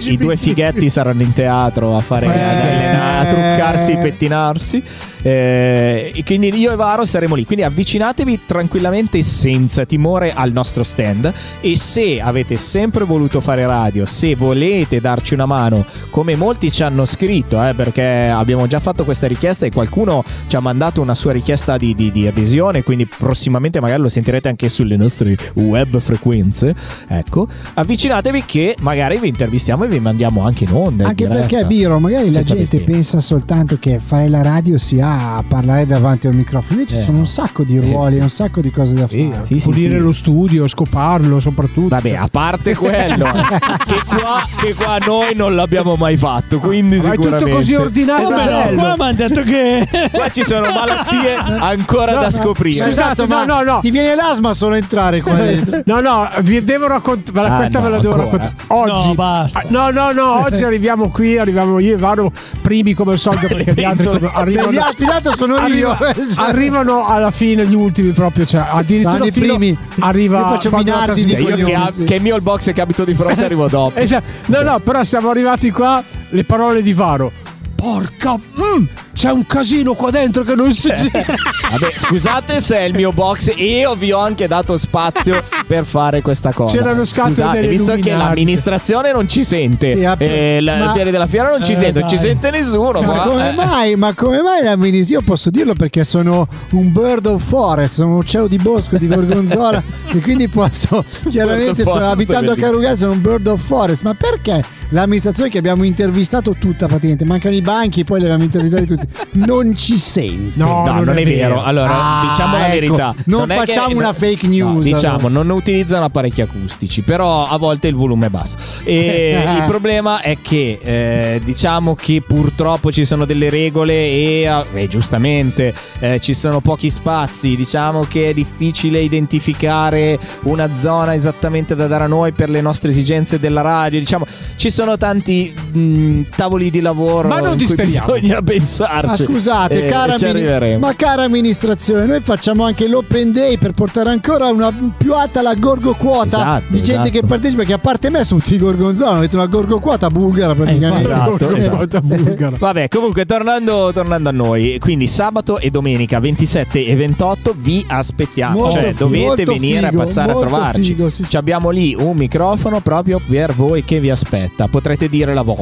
[0.00, 2.28] i, due fighetti saranno in teatro a fare Eh.
[2.30, 4.82] ad allenare, a truccarsi, pettinarsi.
[5.28, 7.44] Eh, quindi io e Varo saremo lì.
[7.44, 11.32] Quindi avvicinatevi tranquillamente senza timore al nostro stand.
[11.60, 16.82] E se avete sempre voluto fare radio, se volete darci una mano, come molti ci
[16.82, 21.14] hanno scritto, eh, perché abbiamo già fatto questa richiesta e qualcuno ci ha mandato una
[21.14, 22.82] sua richiesta di, di, di adesione.
[22.82, 26.74] Quindi prossimamente magari lo sentirete anche sulle nostre web frequenze.
[27.06, 31.06] Ecco, avvicinatevi che magari vi intervistiamo e vi mandiamo anche in onda.
[31.06, 31.46] Anche diretta.
[31.46, 36.26] perché, Biro, magari la gente pensa soltanto che fare la radio sia a parlare davanti
[36.26, 36.78] al microfono.
[36.80, 37.22] Invece Eh, ci sono no.
[37.22, 38.20] un sacco di ruoli, sì.
[38.20, 39.40] un sacco di cose da fare.
[39.42, 40.02] Sì, sì, pulire sì.
[40.02, 41.88] lo studio, scoparlo soprattutto.
[41.88, 43.24] Vabbè, a parte quello,
[43.86, 47.50] che, qua, che qua noi non l'abbiamo mai fatto, quindi Ma è tutto sicuramente.
[47.52, 48.50] così ordinato Come e no?
[48.58, 48.80] bello.
[48.80, 52.86] Qua mi hanno detto che Qua ci sono malattie ancora No, da no, scoprire.
[52.86, 55.80] Scusate, ma no, no, ti viene l'asma solo entrare qua dentro.
[55.88, 57.48] No, no, vi devo raccontare.
[57.48, 58.52] Ah, questa no, ve la devo raccontare.
[58.68, 59.62] Oggi, No, basta.
[59.68, 60.42] No, no, no.
[60.44, 61.38] Oggi arriviamo qui.
[61.38, 64.70] Arriviamo io e Varo primi come al solito perché gli altri arrivano.
[65.04, 66.22] Dato sono arriva- io.
[66.36, 68.44] arrivano alla fine gli ultimi proprio.
[68.44, 69.76] Cioè, addirittura i primi.
[70.00, 72.80] Arriva Io faccio Minardi di Cioè, io che, ab- che il mio il box che
[72.80, 73.96] abito di fronte arrivo dopo.
[73.98, 74.26] Esatto.
[74.46, 76.02] No, no, però siamo arrivati qua.
[76.30, 77.32] Le parole di Varo.
[77.80, 78.34] Porca.
[78.36, 81.22] mm, c'è un casino qua dentro che non si gira.
[81.70, 86.20] Vabbè, scusate se è il mio box io vi ho anche dato spazio per fare
[86.20, 86.76] questa cosa.
[86.76, 88.22] C'erano scatole Scusate, delle visto che luminari.
[88.24, 91.76] l'amministrazione non ci sente, Sì, app- eh, la- ma- il della fiera non ci Eh,
[91.76, 93.00] sente, non ci sente nessuno.
[93.00, 93.54] Ma qua, come eh.
[93.54, 93.94] mai?
[93.96, 95.18] Ma come mai la ministra?
[95.18, 99.06] Io posso dirlo perché sono un bird of forest, sono un uccello di bosco di
[99.06, 99.80] Gorgonzola
[100.12, 102.56] e quindi posso chiaramente forest, abitando a.
[102.56, 104.02] Carugazzo sono un bird of forest.
[104.02, 108.86] Ma perché l'amministrazione che abbiamo intervistato tutta praticamente, mancano i banchi, poi li abbiamo intervistati
[108.86, 109.06] tutti,
[109.44, 110.52] non ci sente?
[110.58, 111.62] No, No, non, è vero.
[111.62, 112.72] Allora, Ah, diciamo la ecco.
[112.74, 113.14] verità.
[113.26, 115.32] Non è facciamo che- una fake No, news, diciamo, allora.
[115.42, 118.56] non utilizzano apparecchi acustici, però a volte il volume è basso.
[118.84, 124.88] E il problema è che eh, diciamo che purtroppo ci sono delle regole e, eh,
[124.88, 127.56] giustamente eh, ci sono pochi spazi.
[127.56, 132.90] Diciamo che è difficile identificare una zona esattamente da dare a noi per le nostre
[132.90, 133.98] esigenze della radio.
[133.98, 134.26] Diciamo,
[134.58, 139.06] ci sono tanti mh, tavoli di lavoro Ma non in bisogna pensarci.
[139.06, 144.10] Ma scusate, Eh, cara, mini- ma cara amministrazione, noi facciamo anche l'open day per portare
[144.10, 147.10] ancora una più alta la gorgo quota Esatto, di gente esatto.
[147.10, 147.62] che partecipa.
[147.64, 151.10] Che a parte me sono tutti gorgonzola, avete una gorgo quota bulgara praticamente.
[151.10, 152.00] esatto, Eh, esatto.
[152.02, 152.56] Bulgara.
[152.58, 158.60] Vabbè, comunque tornando, tornando a noi, quindi sabato e domenica 27 e 28 vi aspettiamo,
[158.60, 160.82] Molto cioè dovete venire figo, a passare a trovarci.
[160.94, 161.30] figo, sì, sì.
[161.30, 164.66] Ci abbiamo lì un microfono proprio per voi che vi aspetta.
[164.68, 165.57] Potrete dire la vostra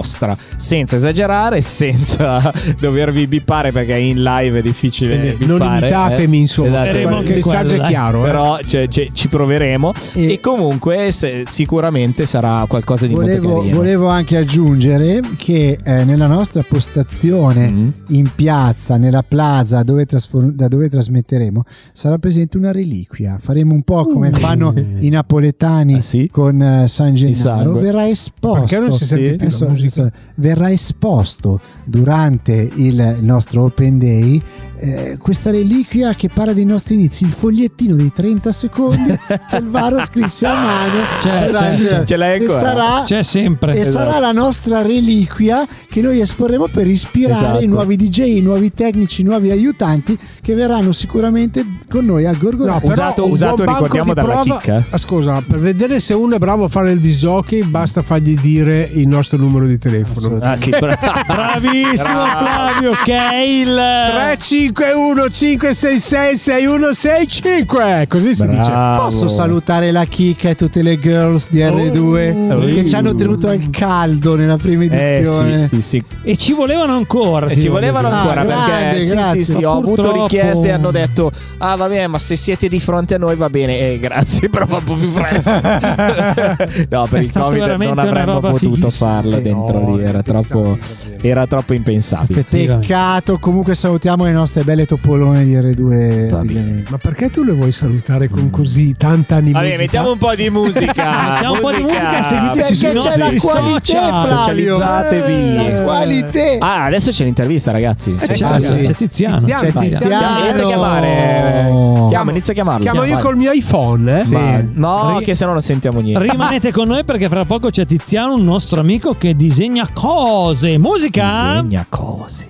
[0.56, 6.40] senza esagerare, senza dovervi bippare perché in live è difficile Quindi non imitatemi, eh.
[6.40, 6.88] insomma.
[6.88, 8.22] Esatto, il messaggio quello, è chiaro.
[8.22, 8.26] eh.
[8.26, 13.56] Però cioè, cioè, ci proveremo E- e, comunque se- sicuramente sarà qualcosa di molto Volevo,
[13.58, 13.76] carino.
[13.76, 17.88] volevo anche aggiungere che eh, nella nostra postazione Mm.
[18.08, 23.38] in piazza, nella plaza dove, trasfor- da dove trasmetteremo, sarà presente una reliquia.
[23.40, 25.94] Faremo un po' come fanno i napoletani.
[25.94, 26.28] Ah, sì?
[26.30, 27.72] con eh, San Gennaro.
[27.72, 28.60] Verrà esposto.
[28.60, 29.30] Perché non si sente Sì.
[29.36, 34.42] più Adesso- adesso verrà esposto durante il nostro Open Day
[34.78, 39.16] eh, questa reliquia che parla dei nostri inizi, il fogliettino dei 30 secondi
[39.48, 41.02] che il Varo scrisse a mano.
[41.18, 42.04] C'è, c'è.
[42.04, 42.58] Ce l'hai e ancora?
[42.58, 43.74] sarà, C'è sempre.
[43.74, 44.04] e Esatto.
[44.04, 47.64] sarà la nostra reliquia che noi esporremo per ispirare Esatto.
[47.64, 52.36] i nuovi DJ, i nuovi tecnici, i nuovi aiutanti che verranno sicuramente con noi al
[52.36, 54.84] Gorgo No, Usato- usato, ricordiamo, di dalla prova- chicca.
[54.90, 58.90] Ah, scusa, per vedere se uno è bravo a fare il disjockey, basta fargli dire
[58.92, 60.38] il nostro numero di di telefono.
[60.42, 62.36] Ah, sì, bra- Bravissimo Bravo.
[62.44, 68.70] Flavio, che è il 351 566 6165 Così si dice.
[68.70, 69.02] Bravo.
[69.04, 72.14] Posso salutare la Kika e tutte le girls di R2
[72.56, 72.58] Oh.
[72.66, 75.60] che ci hanno tenuto al caldo nella prima Eh edizione.
[75.66, 76.04] sì, sì, sì.
[76.22, 77.46] E ci volevano ancora.
[77.46, 78.20] E ti ci voglio volevano dire.
[78.20, 79.42] ancora Ah, perché grande, sì, grazie.
[79.42, 82.36] sì, sì, Ma ho avuto purtroppo- richieste e hanno detto ah va bene ma se
[82.36, 85.50] siete di fronte a noi va bene eh, grazie però fa un po' più fresco
[86.88, 89.10] no per È il stato covid veramente non una avremmo roba potuto fighissima.
[89.10, 90.78] farlo Eh, dentro no, lì era troppo,
[91.20, 92.44] era troppo impensabile.
[92.48, 96.28] Peccato, comunque salutiamo le nostre belle topolone di R2.
[96.30, 96.58] Va bene.
[96.58, 96.90] ovviamente.
[96.90, 99.60] Ma perché tu le vuoi salutare con così tanta animosità?
[99.68, 100.84] Vabbè, mettiamo un po' di musica.
[101.36, 104.26] Mettiamo un po' di musica e seguiteci sui c'è nostri la qualità, social.
[104.26, 104.76] Flavio.
[104.76, 105.54] Socializzatevi.
[105.54, 106.40] La qualità.
[106.58, 108.14] Ah, adesso c'è l'intervista, ragazzi.
[108.18, 108.86] Eh, C'è, c'è- C'è, sì.
[108.86, 109.38] c'è Tiziano.
[109.38, 109.62] Tiziano.
[109.62, 110.44] C'è Tiziano.
[110.44, 112.08] Inizia a chiamare.
[112.08, 112.82] Chiama, inizia a chiamarlo.
[112.82, 114.24] Chiamo io col mio iPhone, eh?
[114.26, 114.68] Ma- Sì.
[114.74, 116.28] no, Ri- che se no non sentiamo niente.
[116.30, 120.76] Rimanete con noi perché fra poco c'è Tiziano, un nostro amico che disegna cose.
[120.76, 121.62] Musica.
[121.62, 122.46] Disegna cose.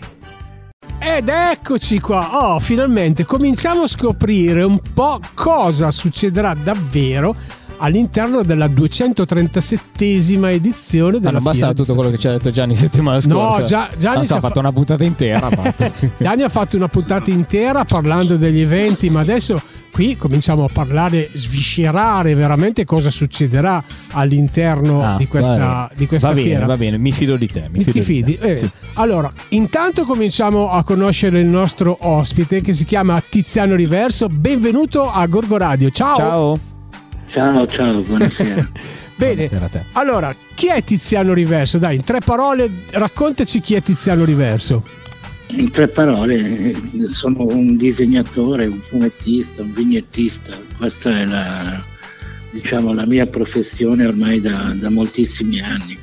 [0.99, 2.55] Ed eccoci qua.
[2.55, 7.37] Oh, finalmente cominciamo a scoprire un po' cosa succederà davvero
[7.79, 11.77] all'interno della 237esima edizione della basta Fiat.
[11.77, 13.61] tutto quello che ci ha detto Gianni settimana scorsa.
[13.61, 15.49] No, già- Gianni ci ha fatto fa- una puntata intera.
[16.19, 19.61] Gianni ha fatto una puntata intera parlando degli eventi, ma adesso
[19.91, 26.29] qui cominciamo a parlare, sviscerare veramente cosa succederà all'interno Ah, di questa, va di questa
[26.29, 26.67] va bene, fiera.
[26.67, 27.61] va bene, mi fido di te.
[27.71, 28.39] Mi Mi fido ti di fidi?
[28.39, 28.53] te.
[28.53, 28.71] Eh, Sì.
[28.95, 34.29] Allora, intanto cominciamo a conoscere il nostro ospite che si chiama Tiziano Riverso.
[34.29, 35.91] Benvenuto a Gorgo Radio.
[35.91, 36.17] Ciao.
[36.17, 36.59] Ciao.
[37.29, 38.69] Ciao, ciao, buonasera.
[39.17, 39.35] Bene.
[39.35, 39.85] Buonasera a te.
[39.93, 41.79] Allora, chi è Tiziano Riverso?
[41.79, 44.85] Dai, in tre parole, raccontaci chi è Tiziano Riverso.
[45.49, 46.75] In tre parole,
[47.11, 50.59] sono un disegnatore, un fumettista, un vignettista.
[50.77, 51.83] Questa è la,
[52.51, 55.97] diciamo, la mia professione ormai da, da moltissimi anni.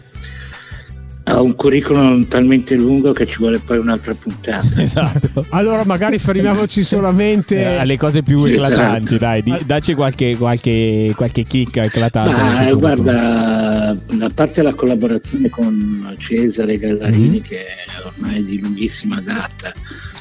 [1.36, 4.82] Ho un curriculum talmente lungo che ci vuole poi un'altra puntata.
[4.82, 5.46] Esatto.
[5.50, 7.56] Allora, magari fermiamoci solamente.
[7.60, 9.18] Eh, alle cose più Sì, eclatanti, esatto.
[9.18, 12.70] dai, di- dacci qualche, qualche, qualche chicca eclatante.
[12.70, 17.42] Eh, guarda, a parte la collaborazione con Cesare Gallarini, Mhm.
[17.42, 19.72] che è ormai di lunghissima data,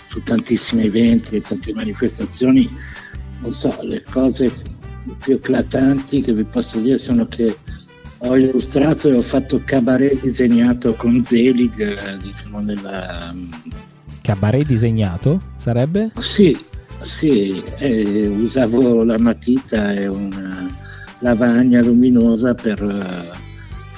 [0.09, 2.68] su tantissimi eventi e tante manifestazioni,
[3.40, 4.53] non so, le cose
[5.18, 7.57] più eclatanti che vi posso dire sono che
[8.25, 13.35] ho illustrato e ho fatto cabaret disegnato con Zelig, eh, diciamo nella...
[14.21, 16.13] Cabaret disegnato sarebbe?
[16.21, 16.57] Sì,
[17.03, 20.69] sì, eh, usavo la matita e una
[21.19, 23.52] lavagna luminosa per eh,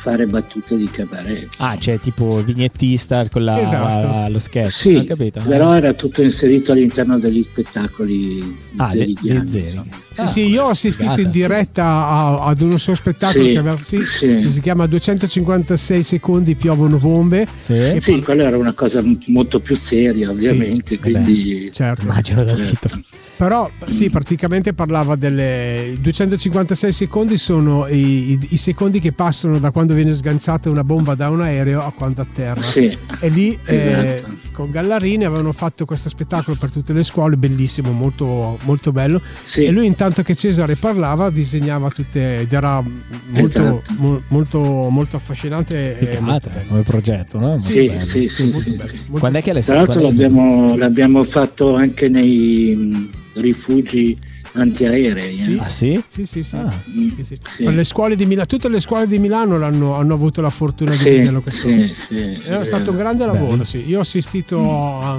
[0.05, 1.49] fare battute di cabaret.
[1.57, 4.31] Ah, c'è tipo il vignettista con la, Esatto.
[4.33, 4.71] lo sketch.
[4.71, 5.11] Sì,
[5.47, 9.65] però era tutto inserito all'interno degli spettacoli Ah, de- zelighiani, dei zeri.
[9.65, 10.03] insomma.
[10.15, 11.21] Sì, Ah, sì, io ho assistito figata.
[11.23, 14.27] in diretta a- ad uno suo spettacolo Sì, che, aveva- sì, sì.
[14.43, 17.49] che si chiama 256 secondi piovono bombe.
[17.57, 17.97] Sì.
[18.01, 21.71] Sì, quella era una cosa molto più seria, ovviamente, eh quindi...
[21.73, 22.03] Certo.
[22.03, 22.71] Immagino dal certo.
[22.89, 23.03] titolo.
[23.37, 29.71] Però sì, praticamente parlava delle 256 secondi sono i, i- i secondi che passano da
[29.73, 32.61] quando viene sganciata una bomba da un aereo a quando atterra.
[32.63, 34.33] Sì, E lì eh, Esatto.
[34.53, 39.21] con Gallarini avevano fatto questo spettacolo per tutte le scuole, bellissimo, molto, molto bello.
[39.47, 39.65] sì.
[39.65, 42.83] E lui intanto che Cesare parlava disegnava tutte ed era
[43.29, 43.93] molto, Esatto.
[43.97, 45.97] mo- molto, molto affascinante.
[46.01, 46.65] molto Figata bello.
[46.69, 47.47] come progetto, no?
[47.49, 48.01] Molto Sì, bello.
[48.07, 48.97] sì, sì, Molto sì, bello, sì.
[49.07, 54.19] molto Quando è che è Tra l'altro quando l'abbiamo, l'abbiamo fatto anche nei mh, rifugi
[54.55, 55.37] antiaerei.
[55.37, 55.55] Sì.
[55.55, 55.59] eh.
[55.61, 56.03] Ah sì?
[56.07, 56.57] Sì, sì, sì.
[56.57, 56.73] Ah.
[56.91, 57.37] Mm, Sì, sì.
[57.45, 57.63] sì.
[57.65, 60.91] Per le scuole di Milano, tutte le scuole di Milano l'hanno, hanno avuto la fortuna
[60.93, 61.69] di Sì, vederlo questo.
[61.69, 63.79] sì, sì, Era è stato un grande lavoro, sì.
[63.87, 65.17] Io ho assistito a, a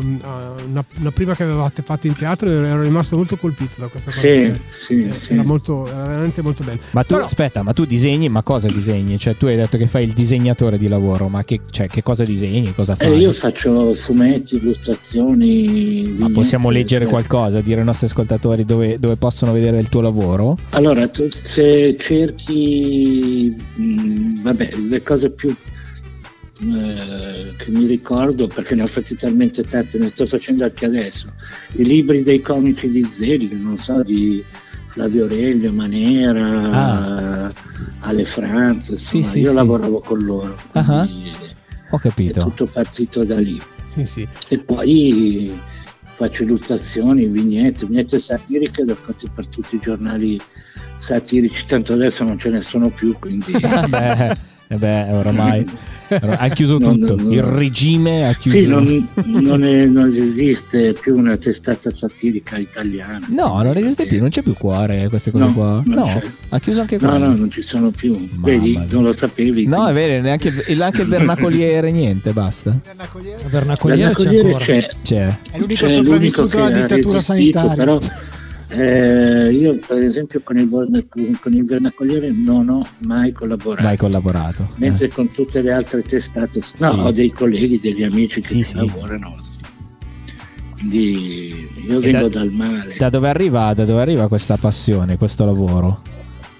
[0.65, 4.11] una, una prima che avevate fatto in teatro e ero rimasto molto colpito da questa
[4.11, 4.21] cosa.
[4.21, 5.33] Sì, Eh, sì, sì.
[5.33, 6.79] Era, molto, era veramente molto bello.
[6.91, 9.17] Ma tu, Però- aspetta, ma tu disegni, ma cosa disegni?
[9.19, 12.23] Cioè, tu hai detto che fai il disegnatore di lavoro, ma che, cioè, che cosa
[12.23, 12.73] disegni?
[12.73, 13.17] Cosa Eh, fai?
[13.19, 16.15] io faccio fumetti, illustrazioni.
[16.17, 17.07] Ma possiamo leggere eh.
[17.07, 20.55] qualcosa, dire ai nostri ascoltatori dove, dove possono vedere il tuo lavoro?
[20.69, 28.83] Allora, tu, se cerchi, mh, vabbè, le cose più eh, che mi ricordo, perché ne
[28.83, 31.25] ho fatti talmente tanti, ne sto facendo anche adesso,
[31.77, 34.43] i libri dei comici di Zeri, non so, di
[34.89, 37.51] Flavio Aurelio, Manera,
[38.01, 39.27] Ale Franz, insomma, Ah.
[39.27, 39.55] sì, io sì.
[39.55, 41.03] lavoravo con loro, Ah.
[41.03, 41.31] quindi
[41.89, 42.41] Ho è capito.
[42.41, 43.59] tutto partito da lì.
[43.87, 44.27] Sì, sì.
[44.49, 45.51] E poi
[46.15, 50.39] faccio illustrazioni, vignette, vignette satiriche le ho fatte per tutti i giornali
[50.97, 55.69] satirici, tanto adesso non ce ne sono più, quindi Vabbè, eh beh, oramai.
[56.09, 57.15] Ha chiuso Non- tutto.
[57.15, 58.57] non- Il regime ha chiuso.
[58.59, 63.25] Sì, non, non è- non esiste più una testata satirica italiana.
[63.29, 65.81] No, non esiste più, non c'è più cuore queste cose No, qua.
[65.85, 66.21] non No, c'è.
[66.49, 67.25] ha chiuso anche No, quello.
[67.27, 68.27] no, non ci sono più.
[68.37, 69.65] Vedi, non lo sapevi.
[69.67, 72.69] No, è vero, neanche, il- anche il vernacoliere, niente, basta.
[72.69, 74.05] Il vernacoliere c'è Vernacoliere
[74.47, 74.57] ancora.
[74.63, 74.89] c'è.
[75.03, 75.37] C'è.
[75.51, 77.73] È l'unico C'è sopravvissuto alla dittatura sanitaria.
[77.75, 77.99] Però
[78.69, 80.69] eh, io, per esempio, con il,
[81.39, 83.83] con il vernacoliere non ho mai collaborato.
[83.87, 84.69] Mai collaborato.
[84.77, 86.95] Mentre con tutte le altre testate, no, Sì.
[86.99, 88.75] ho dei colleghi, degli amici che Sì, sì.
[88.77, 89.35] lavorano.
[90.73, 92.95] Quindi io E vengo da- dal male.
[92.97, 96.01] Da dove, arriva, da dove arriva questa passione, questo lavoro?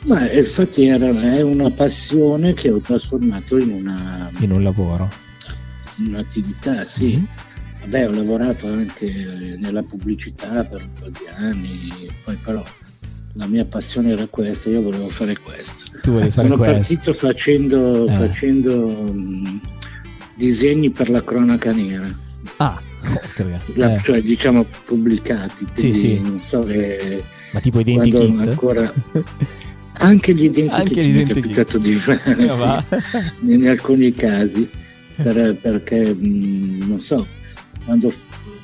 [0.05, 5.09] Ma infatti era, è una passione che ho trasformato in una, In un lavoro.
[5.97, 7.05] in un'attività, sì.
[7.15, 7.23] Mm-hmm.
[7.87, 12.63] Vabbè, ho lavorato anche nella pubblicità per un po' di anni, poi però
[13.33, 15.91] la mia passione era questa, io volevo fare questo.
[16.01, 16.73] Tu volevi fare Sono questo.
[16.79, 18.11] partito facendo, Eh.
[18.27, 19.59] facendo mh,
[20.35, 22.11] disegni per la cronaca nera.
[22.57, 22.81] Ah,
[23.23, 23.61] ostrica.
[23.75, 26.19] La- Eh, cioè diciamo pubblicati Sì, sì.
[26.19, 28.47] non so eh, Ma tipo identikit?
[28.47, 28.91] ancora
[29.97, 34.67] anche gli identikit mi è capitato di fare Eh, sì, in alcuni casi
[35.15, 37.25] per- perché mh, non so
[37.85, 38.11] quando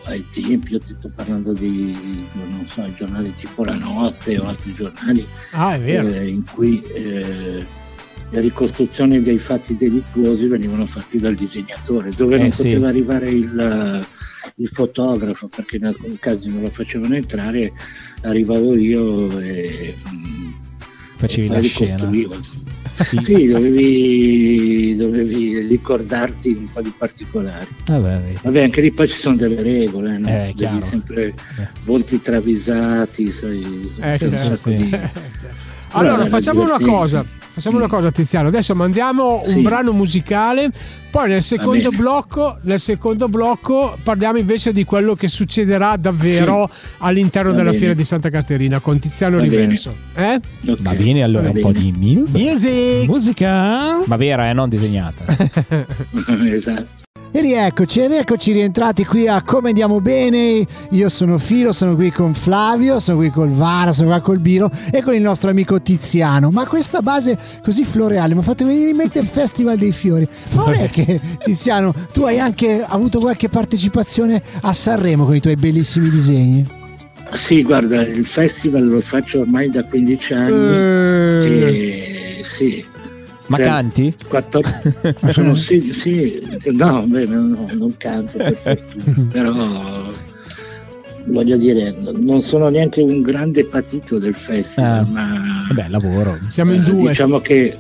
[0.06, 1.96] ai tempi io ti sto parlando di
[2.34, 7.64] non so giornali tipo La Notte o altri giornali Ah, eh, in cui eh,
[8.34, 12.64] le ricostruzioni dei fatti delittuosi venivano fatti dal disegnatore, dove Eh, non sì.
[12.64, 14.06] poteva arrivare il,
[14.56, 17.74] il fotografo, perché in alcuni casi non lo facevano entrare,
[18.22, 20.52] arrivavo io e mm,
[21.22, 21.98] Facevi e la poi scena.
[23.22, 27.68] Sì, dovevi, dovevi ricordarti un po' di particolari.
[27.86, 28.40] Vabbè, vedi.
[28.42, 30.28] Vabbè, anche lì poi ci sono delle regole, no?
[30.28, 31.34] Eh, sempre
[31.86, 34.76] volti travisati, sai, Eh, certo, sacco sì.
[34.76, 34.90] di-
[35.92, 37.24] Allora, facciamo una cosa.
[37.54, 38.48] Facciamo una cosa, Tiziano.
[38.48, 39.60] Adesso mandiamo un Sì.
[39.62, 40.72] brano musicale.
[41.12, 47.50] Poi nel secondo blocco, nel secondo blocco parliamo invece di quello che succederà davvero all'interno
[47.52, 47.78] Va della bene.
[47.80, 49.56] fiera di Santa Caterina con Tiziano Va bene.
[49.58, 49.94] Riverso.
[50.16, 50.40] Eh?
[50.68, 51.92] Ok, Va bene, allora va un po' bene.
[51.92, 52.36] di music.
[52.42, 53.08] Music!
[53.08, 54.00] Musica?
[54.06, 55.26] Ma vera, eh, non disegnata.
[56.50, 57.00] esatto.
[57.34, 60.66] E rieccoci, e rieccoci rientrati qui a Come Andiamo Bene.
[60.90, 64.70] Io sono Filo, sono qui con Flavio, sono qui col Vara, sono qua col Biro
[64.92, 66.52] e con il nostro amico Tiziano.
[66.52, 70.28] Ma questa base così floreale mi ha fatto venire in mente il Festival dei Fiori.
[70.56, 75.40] Ma non è che, Tiziano, tu hai anche avuto qualche partecipazione a Sanremo con i
[75.40, 76.68] tuoi bellissimi disegni?
[77.32, 82.40] Sì, guarda, il festival lo faccio ormai da 15 anni Eh.
[82.40, 82.86] e sì.
[83.52, 84.16] Ma Per canti?
[84.28, 90.10] 14 sono sì, sì, no, beh, no, no, non canto per fortuna, però
[91.26, 95.10] voglio dire, non sono neanche un grande patito del festival, Eh.
[95.12, 96.40] ma Vabbè, lavoro.
[96.50, 97.10] Siamo in eh, due.
[97.10, 97.78] diciamo che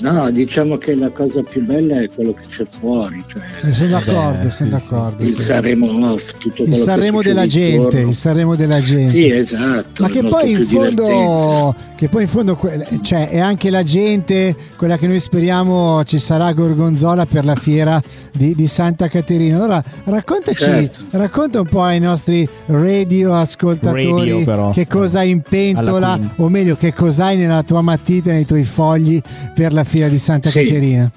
[0.00, 3.88] no, diciamo che la cosa più bella è quello che c'è fuori, cioè Eh, sono
[3.88, 4.90] d'accordo, Beh, sono sì, sì.
[4.90, 5.22] d'accordo.
[5.22, 5.42] il sì.
[5.42, 8.08] Sanremo Off, tutto Il Sanremo della gente, intorno.
[8.08, 9.10] il Sanremo della gente.
[9.10, 10.02] Sì, esatto.
[10.02, 12.58] Ma che poi, in fondo, che poi in fondo
[13.02, 17.54] cioè, è anche la gente, quella che noi speriamo ci sarà a Gorgonzola per la
[17.54, 18.00] fiera
[18.32, 19.56] di, di Santa Caterina.
[19.56, 21.00] Allora raccontaci, Certo.
[21.10, 24.70] racconta un po' ai nostri radio ascoltatori Radio, però.
[24.70, 28.64] che cosa hai in pentola, o meglio che cosa hai nella tua matita, nei tuoi
[28.64, 29.20] fogli
[29.54, 30.64] per la fiera di Santa Sì.
[30.64, 31.10] Caterina.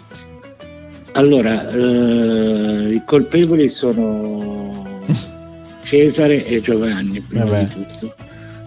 [1.13, 5.03] Allora, eh, i colpevoli sono
[5.83, 7.65] Cesare e Giovanni, prima Vabbè.
[7.65, 8.15] di tutto.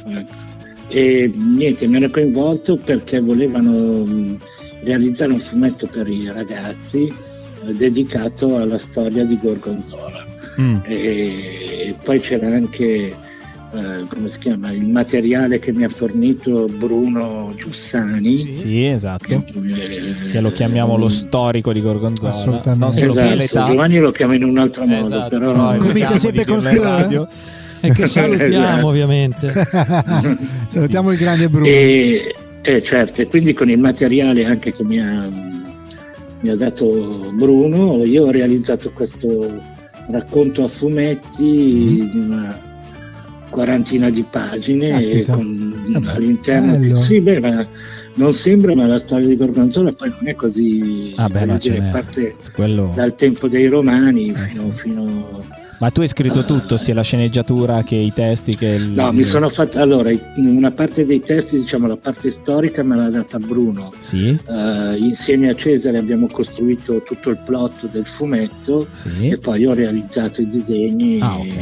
[0.06, 0.42] Ecco.
[0.88, 4.36] E niente, mi hanno coinvolto perché volevano
[4.84, 7.12] realizzare un fumetto per i ragazzi
[7.66, 10.24] eh, dedicato alla storia di Gorgonzola.
[10.60, 10.76] Mm.
[10.84, 13.12] E poi c'era anche
[13.74, 19.34] eh, come si chiama il materiale che mi ha fornito Bruno Giussani Sì, esatto.
[19.34, 22.30] eh, Che lo chiamiamo lo storico di Gorgonzola.
[22.30, 22.84] Assolutamente.
[22.84, 23.66] Non solo che esatto, l'età.
[23.66, 27.28] Giovanni lo chiama in un altro modo Esatto, però, è Comincia sempre con radio.
[27.84, 28.86] E che salutiamo Esatto.
[28.86, 29.52] ovviamente.
[30.68, 31.66] Salutiamo il grande Bruno.
[31.66, 35.28] E, eh, certo, e quindi con il materiale anche che mi ha,
[36.40, 39.60] mi ha dato Bruno, io ho realizzato questo
[40.08, 42.58] racconto a fumetti di una
[43.54, 46.94] quarantina di pagine con all'interno bello.
[46.96, 47.66] sì, beh, ma
[48.16, 51.88] non sembra, ma la storia di Gorgonzola poi non è così Ah, beh, no, dire,
[51.92, 54.80] parte quello- dal tempo dei romani Eh, fino, sì.
[54.80, 58.90] fino Ma tu hai scritto tutto, sia la sceneggiatura che i testi che il...
[58.90, 63.10] No, mi sono fatto allora una parte dei testi, diciamo la parte storica me l'ha
[63.10, 63.92] data Bruno.
[63.98, 69.28] Sì, Eh, insieme a Cesare abbiamo costruito tutto il plot del fumetto sì.
[69.30, 71.52] e poi ho realizzato i disegni Ah, e,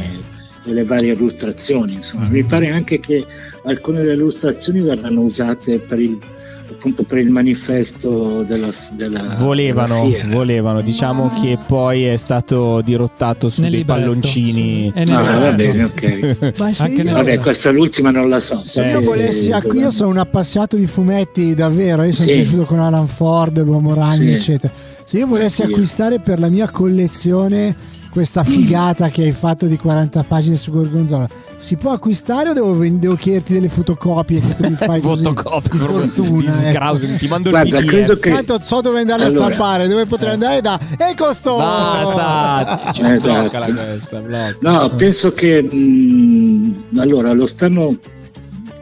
[0.63, 0.67] ok.
[0.67, 1.93] e le varie illustrazioni.
[1.93, 2.31] Insomma, Mhm.
[2.31, 3.25] mi pare anche che
[3.65, 6.17] alcune delle illustrazioni verranno usate per il
[6.65, 13.49] appunto per il manifesto della, della Volevano, della volevano, diciamo che poi è stato dirottato
[13.49, 14.91] su Nel dei libretto, palloncini.
[14.95, 14.99] sì.
[15.01, 16.53] E Ah, va bene, ok.
[17.13, 18.61] Vabbè, questa l'ultima non la so.
[18.63, 22.27] Se Eh, io volessi, sì, acqu- io sono un appassionato di fumetti davvero, io sono
[22.29, 22.33] Sì.
[22.33, 24.33] cresciuto con Alan Ford, l'uomo ragno, Sì.
[24.33, 24.73] eccetera.
[25.03, 25.75] Se io volessi Anch'io.
[25.75, 27.75] acquistare per la mia collezione
[28.13, 32.75] questa figata che hai fatto di 40 pagine su Gorgonzola, si può acquistare o devo,
[32.77, 35.23] devo chiederti delle fotocopie che tu mi fai così?
[35.23, 36.71] Fotocopie, Di fortuna, ecco.
[36.71, 37.87] scrauso, ti mando il Guarda, PDF.
[37.89, 39.39] credo che Tanto so dove andare Allora.
[39.45, 43.49] a stampare, dove potrei andare da e costo Basta, cioè, Esatto.
[43.71, 44.57] questa, blocca.
[44.61, 47.97] No, penso che mh, allora lo stanno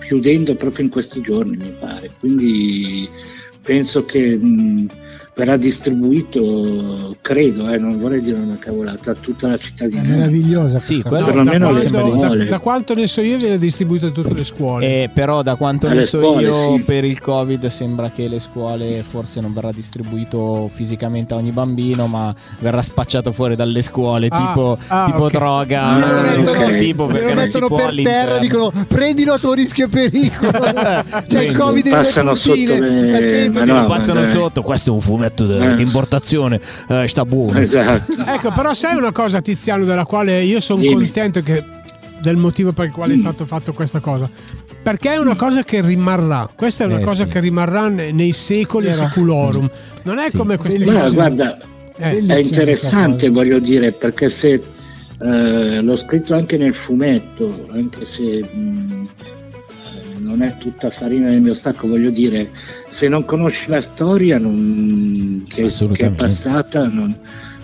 [0.05, 2.11] chiudendo proprio in questi giorni, mi pare.
[2.19, 3.07] Quindi
[3.61, 4.87] penso che mh,
[5.33, 10.09] verrà distribuito, credo, eh, non vorrei dire una cavolata, a tutta la È cittadinanza.
[10.15, 10.79] meravigliosa.
[10.79, 14.11] Sì, quello- perlomeno da, alle quanto, da, da quanto ne so io viene distribuito in
[14.13, 14.85] tutte le scuole.
[15.03, 16.81] Eh, però da quanto Alle ne so scuole, io sì.
[16.81, 22.07] per il covid sembra che le scuole forse non verrà distribuito fisicamente a ogni bambino
[22.07, 25.31] ma verrà spacciato fuori dalle scuole Ah, tipo, ah, tipo ok.
[25.31, 26.77] droga Ah, Glielo mettono, ok.
[26.79, 28.19] tipo glielo perché non si mettono può per all'interno.
[28.27, 33.15] terra dicono prendilo a tuo rischio e pericolo c'è il Quindi covid passano sotto le-
[33.15, 34.31] attento, ma no, lo passano dai.
[34.31, 35.75] sotto questo è un fumetto de- Eh.
[35.75, 38.13] di importazione eh, sta buono Esatto.
[38.25, 41.63] Ecco, però sai una cosa, Tiziano, della quale io sono contento che,
[42.21, 44.29] del motivo per il quale è stato fatto questa cosa.
[44.83, 46.49] Perché è una cosa che rimarrà.
[46.55, 47.29] Questa è una Eh, cosa sì.
[47.31, 49.03] che rimarrà ne- nei secoli Vero.
[49.07, 49.69] seculorum.
[50.03, 50.37] Non è Sì.
[50.37, 51.13] come queste Ma cose.
[51.13, 51.57] guarda,
[51.97, 54.59] Eh, è interessante, voglio dire, perché se
[55.23, 59.29] eh, l'ho scritto anche nel fumetto, anche se mh, eh,
[60.31, 62.49] non è tutta farina del mio stacco, voglio dire,
[62.89, 67.13] se non conosci la storia non- che, che è passata, non,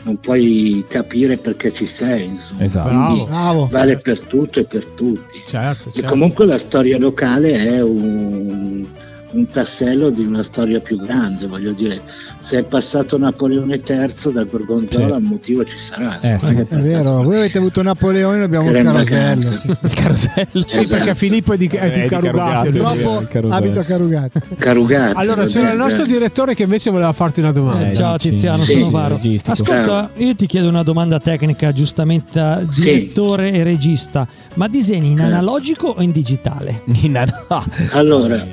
[0.04, 2.26] non puoi capire perché ci sei.
[2.28, 2.64] Insomma.
[2.64, 2.90] Esatto.
[2.90, 3.26] Bravo.
[3.26, 5.42] Bravo vale per tutto e per tutti.
[5.46, 6.10] Certo, E certo.
[6.10, 8.86] comunque la storia locale è un,
[9.30, 12.00] un tassello di una storia più grande, voglio dire,
[12.40, 15.22] se è passato Napoleone III da Gorgonzola, Sì.
[15.22, 16.18] un motivo ci sarà.
[16.22, 16.54] Eh, sì.
[16.54, 19.70] me è vero voi avete avuto Napoleone noi abbiamo Che un in carosello sì.
[19.82, 21.14] il carosello Sì, perché Esatto.
[21.16, 22.72] Filippo è di, è di Eh, Carugate.
[22.72, 23.28] Carugate.
[23.28, 23.54] carosello.
[23.54, 25.18] abito a Carugate Carugazzi.
[25.18, 27.88] Allora, c'era il nostro direttore che invece voleva farti una domanda.
[27.88, 28.72] Eh, ciao Tiziano, Sì.
[28.74, 29.20] sono Varo.
[29.46, 32.82] Ascolta, io ti chiedo una domanda tecnica, giustamente Sì.
[32.82, 34.26] direttore e regista.
[34.56, 35.24] Ma disegni in Eh.
[35.24, 36.82] analogico o in digitale?
[36.86, 37.64] Nina, no.
[37.92, 38.46] Allora,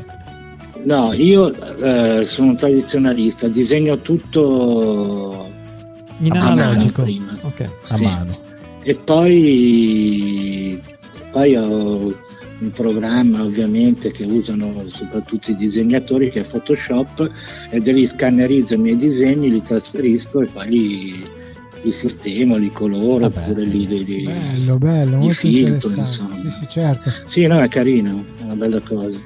[0.84, 5.50] no, io eh, sono un tradizionalista, disegno tutto
[6.18, 7.02] In analogico.
[7.02, 7.36] prima.
[7.42, 7.68] Ok.
[7.88, 8.02] a Sì.
[8.04, 8.36] mano
[8.82, 10.80] E poi,
[11.32, 12.14] poi ho
[12.60, 17.30] un programma ovviamente che usano soprattutto i disegnatori che è Photoshop
[17.70, 21.24] e li scannerizzo i miei disegni, li trasferisco e poi li,
[21.82, 23.40] li sistemo, li coloro Vabbè.
[23.40, 26.36] oppure li, li- li- bello bello Di molto filtro, insomma.
[26.36, 29.18] sì sì certo Sì, no, è carino, è una bella cosa.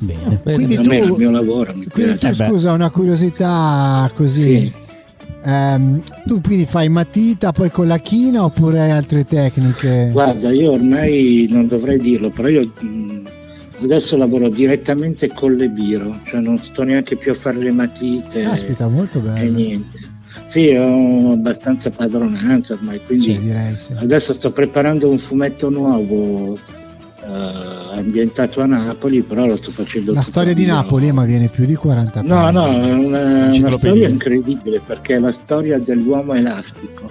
[0.00, 2.44] Bene Bene, Quindi tu- il mio lavoro, mi quindi tu piace.
[2.44, 4.72] Eh scusa una curiosità così Sì.
[5.42, 10.72] Ehm, tu quindi fai matita poi con la china oppure hai altre tecniche Guarda, io
[10.72, 13.22] ormai non dovrei dirlo, però io mh,
[13.82, 18.42] adesso lavoro direttamente con le biro, cioè non sto neanche più a fare le matite
[18.42, 19.98] caspita molto e bello niente.
[20.46, 23.92] Sì, ho abbastanza padronanza ormai, quindi Cioè, direi sì.
[23.96, 26.58] adesso sto preparando un fumetto nuovo
[27.30, 30.64] eh, ambientato a Napoli, però lo sto facendo la storia di.
[30.64, 35.18] Napoli ma viene più di 40 No, no, è una, una storia incredibile perché è
[35.18, 37.10] la storia dell'uomo elastico.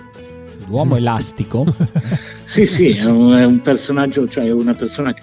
[0.68, 1.66] l'uomo elastico
[2.46, 5.22] Sì, sì, è un, è un personaggio, cioè è una persona che,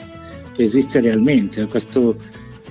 [0.55, 2.17] che esiste realmente, ha questo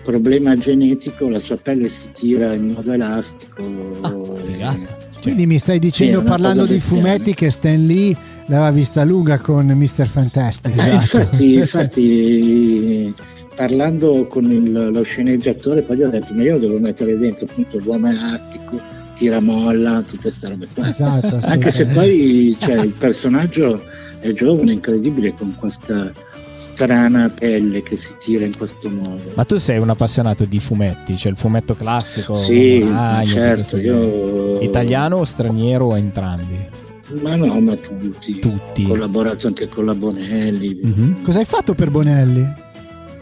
[0.04, 3.64] problema genetico, la sua pelle si tira in modo elastico.
[4.02, 4.98] Ah, e- figata.
[5.22, 8.16] quindi mi stai dicendo parlando di fumetti che Stan Lee
[8.48, 10.08] l'aveva vista lunga con Mr.
[10.08, 13.14] Fantastic Eh, infatti, infatti,
[13.56, 17.78] parlando con il- lo sceneggiatore, poi gli ho detto: Ma io devo mettere dentro appunto
[17.80, 18.80] l'uomo elastico,
[19.16, 20.90] tiramolla, tutte queste robe qua.
[20.90, 23.82] esatto Anche se poi cioè, il personaggio
[24.20, 26.12] è giovane, incredibile, con questa
[26.58, 29.22] strana pelle che si tira in questo modo.
[29.36, 34.62] ma tu sei un appassionato di fumetti cioè il fumetto classico Sì, Ragno, certo, io...
[34.62, 36.84] italiano o straniero o entrambi
[37.22, 38.40] Ma no, ma tutti.
[38.40, 38.86] Tutti.
[38.86, 40.80] Ho collaborato anche con la Bonelli.
[40.82, 41.24] Mhm.
[41.24, 42.64] cosa hai fatto per Bonelli?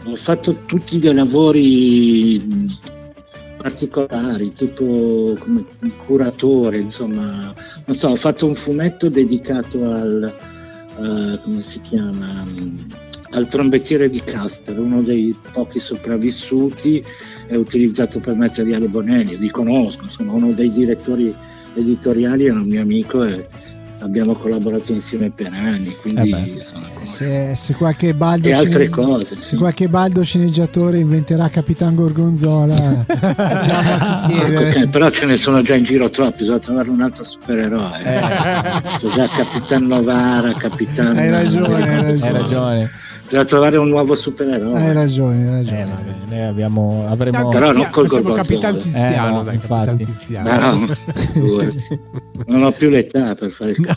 [0.06, 2.40] Ho fatto tutti dei lavori
[3.56, 5.64] particolari, tipo come
[6.04, 7.54] curatore, insomma.
[7.84, 10.34] Non so, ho fatto un fumetto dedicato al,
[10.98, 12.44] eh, come si chiama,
[13.30, 17.02] al trombettiere di Caster, uno dei pochi sopravvissuti,
[17.46, 21.34] è utilizzato per materiale Bonelli, li conosco, insomma, uno dei direttori
[21.74, 23.48] editoriali era un mio amico e,
[24.00, 26.62] abbiamo collaborato insieme per anni, quindi Eh.
[27.04, 29.56] Se, se qualche baldo E altre cose, Se sì.
[29.56, 32.74] qualche baldo sceneggiatore inventerà Capitan Gorgonzola,
[33.06, 34.68] andiamo a chiedere.
[34.80, 38.00] Ok, però ce ne sono già in giro troppi, bisogna trovare un altro supereroe.
[38.02, 41.16] C'è già Capitan Novara, Capitan...
[41.16, 42.26] Hai ragione, hai ragione.
[42.26, 42.90] Hai ragione.
[43.24, 44.78] Bisogna trovare un nuovo supereroe.
[44.78, 45.80] Hai ragione, hai ragione.
[45.80, 47.48] Eh, vabbè, noi abbiamo, avremo...
[47.48, 48.08] Però non col.
[48.34, 49.86] Capitan Tiziano, Eh, no, dai, infatti.
[50.04, 50.76] Capitan Tiziano.
[50.76, 50.86] No,
[52.46, 53.96] non ho più l'età per fare il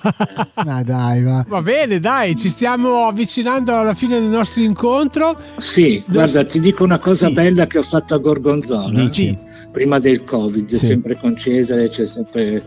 [0.64, 1.46] Ma dai, va.
[1.48, 5.36] Va bene, dai, ci stiamo avvicinando alla fine del nostro incontro.
[5.60, 7.34] Sì, guarda, ti dico una cosa Sì.
[7.34, 8.90] bella che ho fatto a Gorgonzola.
[8.92, 9.38] Dici?
[9.72, 10.86] Prima del Covid, Sì.
[10.86, 12.64] sempre con Cesare, c'è sempre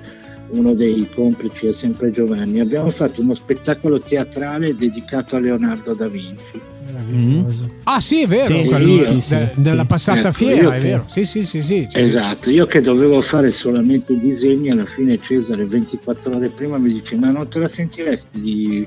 [0.50, 2.60] uno dei complici, è sempre Giovanni.
[2.60, 6.60] Abbiamo fatto uno spettacolo teatrale dedicato a Leonardo da Vinci.
[6.86, 7.70] Meraviglioso.
[7.84, 9.86] Ah, sì, è vero, Sì, quello sì, de- sì, sì, della sì.
[9.86, 11.04] passata Ecco, fiera, è che- vero.
[11.08, 11.88] Sì, sì, sì, sì.
[11.90, 16.92] cioè- Esatto, io che dovevo fare solamente disegni, alla fine Cesare 24 ore prima mi
[16.92, 18.86] dice ma non te la sentiresti di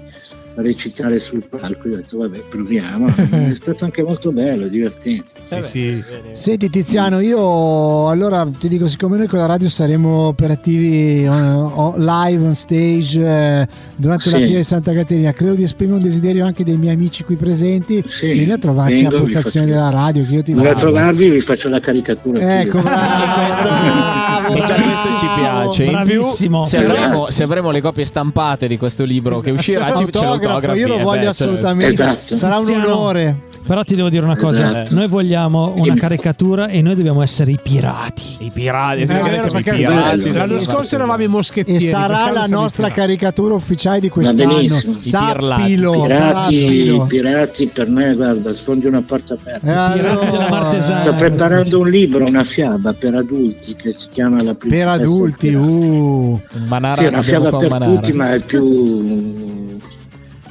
[0.56, 1.88] recitare sul palco?
[1.88, 5.30] Io ho detto vabbè proviamo, è stato anche molto bello, divertente.
[5.44, 6.04] Sì, sì.
[6.34, 11.94] Senti Tiziano, io allora ti dico, siccome noi con la radio saremo operativi eh, o-
[11.98, 14.44] live on stage eh, durante la Sì.
[14.44, 18.04] fiera di Santa Caterina, credo di esprimere un desiderio anche dei miei amici qui presenti,
[18.08, 20.74] Sì, vieni a trovarci vengo, alla postazione faccio- della radio che io ti vado.
[20.76, 22.60] trovarvi vi faccio la caricatura.
[22.62, 25.84] Ecco, bravo, già questo ci piace.
[25.84, 26.24] In più,
[26.66, 30.78] se avremo, se avremo le copie stampate di questo libro che uscirà, ci ce Autografo,
[30.78, 31.94] io lo eh, voglio beh, assolutamente.
[31.94, 32.36] Esatto.
[32.36, 33.36] Sarà un onore.
[33.66, 34.94] Però ti devo dire una cosa: Esatto.
[34.94, 38.22] noi vogliamo una caricatura e noi dobbiamo essere i pirati.
[38.40, 40.18] I pirati, Eh, vero, siamo i pirati.
[40.30, 40.38] bello.
[40.38, 41.86] L'anno scorso eravamo i E moschettieri.
[41.86, 43.00] sarà quest'anno la nostra pirati.
[43.00, 44.68] caricatura ufficiale di quest'anno.
[45.00, 47.06] Sappilo, Pirati, sappilo.
[47.06, 49.94] pirati per me, guarda, sfondi una porta aperta.
[49.94, 51.02] Eh, Pirati della Martesana.
[51.04, 55.54] Sto preparando un libro, una fiaba per adulti che si chiama La Per principessa adulti,
[55.54, 56.42] uh.
[56.68, 57.92] Manara, Sì, è una fiaba per Manara.
[57.94, 59.62] tutti, ma è più.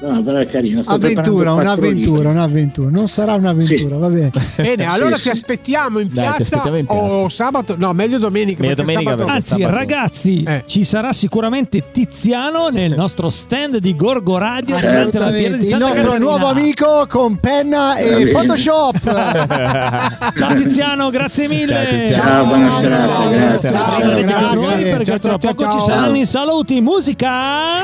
[0.03, 0.83] No, però è carino.
[0.83, 2.91] Sto Avventura, un'avventura, un'avventura.
[2.91, 4.01] Non sarà un'avventura, Sì.
[4.01, 4.31] va bene.
[4.57, 5.31] Bene, allora Sì, ti sì.
[5.31, 7.01] aspettiamo in Dai, piazza, ti aspettiamo in piazza.
[7.03, 8.63] o sabato, no, meglio domenica.
[8.63, 9.71] Meglio domenica, sabato- Anzi, sabato.
[9.75, 10.65] ragazzi, Eh.
[10.67, 15.57] ci sarà sicuramente Tiziano nel nostro stand di Gorgo Radio durante la fiera Assolutamente.
[15.59, 16.31] di Il Santa nostro Caterina.
[16.31, 18.27] nuovo amico con penna e.
[18.33, 18.99] Photoshop.
[20.35, 21.67] Ciao Tiziano, grazie mille.
[21.67, 22.23] Ciao, Tiziano.
[22.23, 23.71] Ciao, buona Ciao, serata, ciao, grazie.
[23.71, 24.55] ciao, con grazie.
[24.57, 25.79] noi perché Ciao, tra ciao, poco ciao.
[25.79, 26.81] ci saranno i saluti.
[26.81, 27.29] Musica.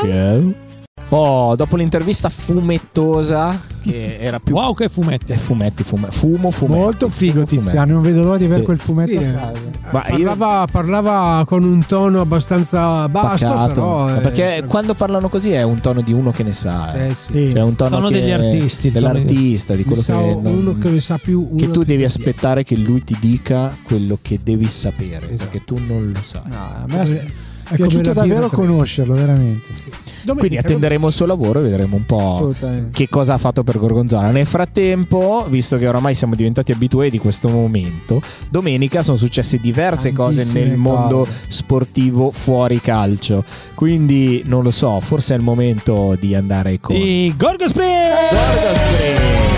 [0.03, 0.66] Ciao.
[1.11, 4.55] Oh, dopo l'intervista fumettosa, che era più.
[4.55, 5.33] Wow, che fumetti.
[5.33, 6.79] Eh, fumetti, fume- fumo, fumetti.
[6.81, 7.63] Molto figo Fumo.
[7.63, 8.65] Tiziano, non vedo l'ora di avere Sì.
[8.67, 9.33] quel fumetto Sì, a eh.
[9.35, 9.61] casa.
[9.91, 13.73] Ma io- parlava, parlava con un tono abbastanza basso, Pacato.
[13.73, 14.17] però...
[14.17, 16.93] Eh, perché quando parlano così è un tono di uno che ne sa.
[16.93, 17.09] eh.
[17.09, 17.53] eh, sì.
[17.53, 21.01] Cioè un tono, Tono che- degli artisti, dell'artista, di quello che, non- uno che ne
[21.01, 24.69] sa più uno che tu devi che- aspettare che lui ti dica quello che devi
[24.69, 25.37] sapere, Esatto.
[25.51, 26.43] perché tu non lo sai.
[26.51, 30.07] No, a Come- me è piaciuto davvero conoscerlo, veramente.
[30.23, 32.53] Domenica, Quindi attenderemo il suo lavoro e vedremo un po'
[32.91, 34.31] che cosa ha fatto per Gorgonzola.
[34.31, 40.12] Nel frattempo, visto che oramai siamo diventati abituati di questo momento, domenica sono successe diverse
[40.12, 41.33] cose Tantissime nel mondo cose.
[41.49, 43.45] sportivo fuori calcio.
[43.75, 48.31] Quindi non lo so, forse è il momento di andare con I Gorgo Spring.
[48.31, 49.58] Gorgo Spring.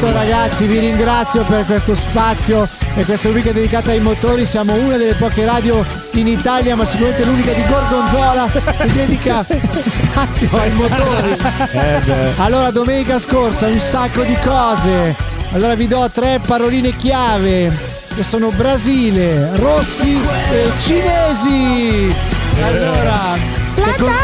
[0.00, 0.12] Intanto via.
[0.12, 4.46] ragazzi vi ringrazio per questo spazio e questa rubrica dedicata ai motori.
[4.46, 10.48] Siamo una delle poche radio in Italia, ma sicuramente l'unica di Gorgonzola che dedica spazio
[10.52, 11.36] ai motori.
[12.38, 15.14] Allora, domenica scorsa un sacco di cose.
[15.52, 17.70] Allora vi do tre paroline chiave
[18.14, 20.18] che sono Brasile, Rossi
[20.50, 22.14] e cinesi.
[22.62, 23.36] Allora,
[23.74, 24.14] si è, con-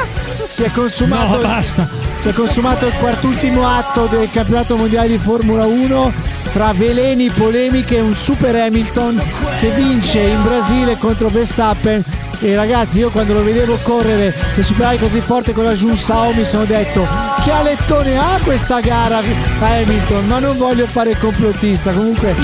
[0.46, 2.05] si è consumato No, basta.
[2.18, 6.12] Si è consumato il quartultimo atto del campionato mondiale di Formula 1
[6.52, 9.22] tra veleni, polemiche e un super Hamilton
[9.60, 12.02] che vince in Brasile contro Verstappen.
[12.40, 16.44] E ragazzi io quando lo vedevo correre e superare così forte con la Junsao mi
[16.44, 17.06] sono detto
[17.42, 20.26] che alettone ha questa gara a Hamilton?
[20.26, 21.92] Ma non voglio fare il complottista.
[21.92, 22.34] Comunque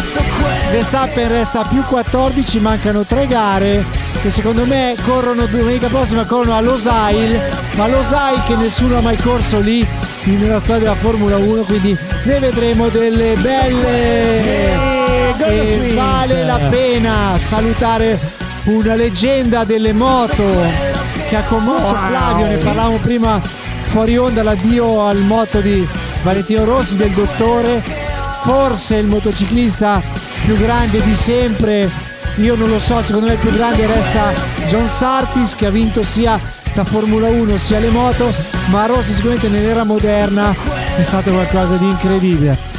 [0.70, 6.61] Verstappen resta più 14 mancano tre gare che secondo me corrono domenica prossima corrono a
[6.61, 7.41] Losail
[7.75, 9.85] ma Losail che nessuno ha mai corso lì
[10.25, 15.01] nella storia della Formula 1 quindi ne vedremo delle belle.
[15.45, 18.16] E vale la pena salutare
[18.64, 20.45] una leggenda delle moto
[21.29, 23.41] che ha commosso Flavio ne parlavamo prima
[23.83, 25.85] fuori onda l'addio al moto di
[26.23, 27.83] Valentino Rossi del dottore
[28.45, 30.01] forse il motociclista
[30.45, 32.02] più grande di sempre
[32.37, 34.33] io non lo so secondo me il più grande resta
[34.66, 36.41] John Sartis che ha vinto sia
[36.74, 38.33] la Formula 1 sia le moto,
[38.66, 40.55] ma Rossi sicuramente nell'era moderna
[40.97, 42.70] è stato qualcosa di incredibile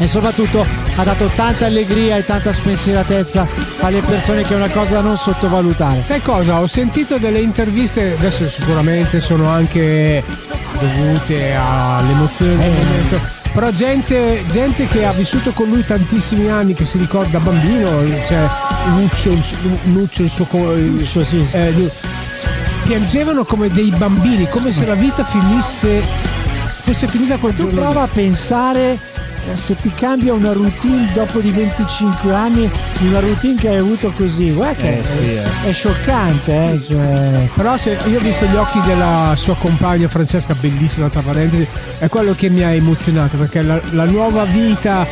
[0.00, 0.64] e soprattutto
[0.96, 3.46] ha dato tanta allegria e tanta spensieratezza
[3.80, 6.04] alle persone che è una cosa da non sottovalutare.
[6.06, 6.60] Sai cosa?
[6.60, 10.22] Ho sentito delle interviste, adesso sicuramente sono anche
[10.78, 13.37] dovute all'emozione del momento.
[13.58, 17.88] Però gente, gente che ha vissuto con lui tantissimi anni, che si ricorda bambino,
[18.28, 18.48] cioè
[18.94, 19.36] Nuccio,
[19.86, 21.04] Nuccio, il suo co- il-
[21.50, 21.90] eh,
[22.84, 26.04] piangevano come dei bambini, come se la vita finisse,
[26.84, 27.74] fosse finita quel Tu giorno.
[27.74, 27.84] lì.
[27.84, 28.96] prova a pensare
[29.56, 32.70] se ti cambia una routine dopo di 25 anni,
[33.00, 37.48] una routine che hai avuto così, guarda che Eh, sì, è, è scioccante, eh, cioè-
[37.54, 41.66] Però se io ho visto gli occhi della sua compagna Francesca, bellissima tra parentesi,
[41.98, 45.06] è quello che mi ha emozionato perché la, la nuova vita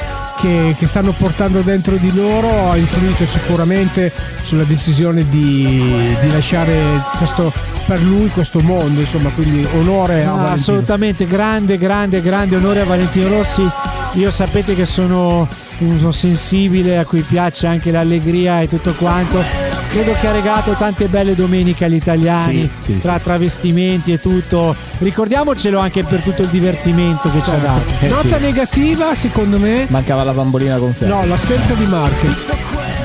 [0.46, 4.12] che, che stanno portando dentro di loro ha influito sicuramente
[4.44, 6.78] sulla decisione di, di lasciare
[7.18, 7.52] questo,
[7.86, 10.54] per lui questo mondo, insomma, quindi onore a No, Valentino.
[10.54, 13.68] assolutamente grande, grande, grande onore a Valentino Rossi.
[14.12, 19.65] Io sapete che sono uno sensibile a cui piace anche l'allegria e tutto quanto.
[19.90, 24.74] Credo che ha regalato tante belle domeniche agli italiani, Sì, sì, tra travestimenti e tutto.
[24.98, 27.82] Ricordiamocelo anche per tutto il divertimento che ci ha dato.
[28.00, 28.42] Eh, Nota sì.
[28.44, 31.14] negativa, secondo me, Mancava la bambolina gonfiata.
[31.14, 32.36] no, l'assenza di market.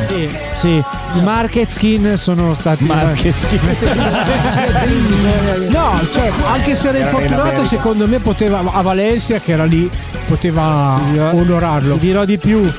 [0.09, 0.29] Sì,
[0.59, 0.83] sì.
[1.17, 3.33] i market skin sono stati Market
[5.69, 9.89] No, cioè, anche se era infortunato, secondo me poteva a Valencia, che era lì,
[10.27, 10.99] poteva
[11.31, 11.93] onorarlo.
[11.95, 12.69] Ti dirò di più,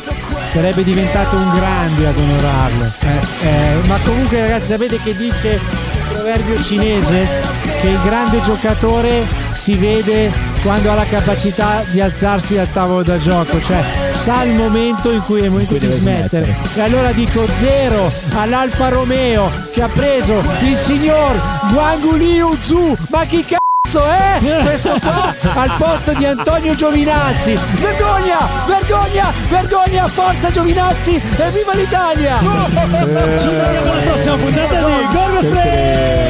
[0.52, 2.92] sarebbe diventato un grande ad onorarlo.
[3.42, 7.26] Eh, ma comunque ragazzi sapete che dice il proverbio cinese
[7.80, 10.30] che il grande giocatore si vede
[10.62, 13.82] quando ha la capacità di alzarsi dal tavolo da gioco, cioè
[14.12, 16.44] sa il momento in cui è il momento di smettere.
[16.44, 16.56] smettere.
[16.74, 21.34] E allora dico zero all'Alfa Romeo che ha preso il signor
[21.72, 23.61] Guangu Liu Zhu, ma chi cazzo
[24.00, 27.58] è questo qua al posto di Antonio Giovinazzi?
[27.78, 32.38] Vergogna, vergogna, vergogna, forza Giovinazzi e viva l'Italia!
[33.38, 36.21] Ci vediamo alla prossima puntata di Gorgo Spray.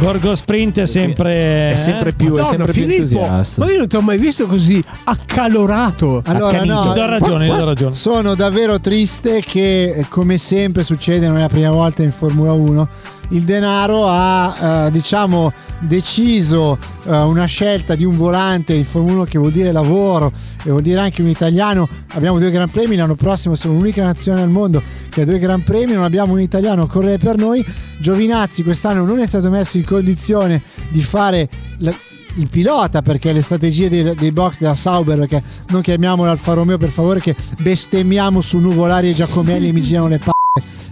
[0.00, 3.62] Gorgo Sprint è sempre, È sempre più, è Madonna, sempre più Filippo, entusiasta.
[3.64, 6.22] ma io non ti ho mai visto così accalorato.
[6.24, 7.92] Allora, no, Do ragione, io do ragione.
[7.92, 12.52] Sono davvero triste che, eh, come sempre succede, non è la prima volta in Formula
[12.52, 12.88] 1,
[13.30, 19.24] il denaro ha eh, diciamo deciso eh, una scelta di un volante in Formula 1
[19.24, 21.88] che vuol dire lavoro e vuol dire anche un italiano.
[22.14, 25.62] Abbiamo due Gran Premi, l'anno prossimo siamo l'unica nazione al mondo che ha due Gran
[25.62, 27.64] Premi, non abbiamo un italiano a correre per noi.
[27.98, 31.94] Giovinazzi quest'anno non è stato messo in condizione di fare la-
[32.36, 36.78] il pilota perché le strategie dei, dei box della Sauber perché non chiamiamolo Alfa Romeo
[36.78, 40.39] per favore che bestemmiamo su Nuvolari e Giacomelli e mi girano le palle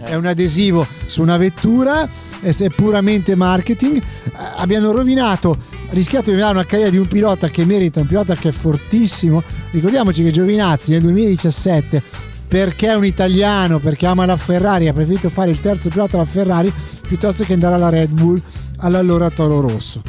[0.03, 2.07] è un adesivo su una vettura
[2.41, 5.57] è puramente marketing Eh, abbiano rovinato
[5.89, 9.43] rischiato di rovinare una carriera di un pilota che merita un pilota che è fortissimo
[9.71, 12.01] ricordiamoci che Giovinazzi nel 2017
[12.47, 16.25] perché è un italiano perché ama la Ferrari ha preferito fare il terzo pilota alla
[16.25, 16.71] Ferrari
[17.07, 18.41] piuttosto che andare alla Red Bull
[18.77, 20.01] all'allora Toro Rosso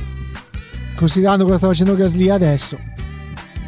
[1.01, 2.79] considerando cosa sta facendo Gasly adesso.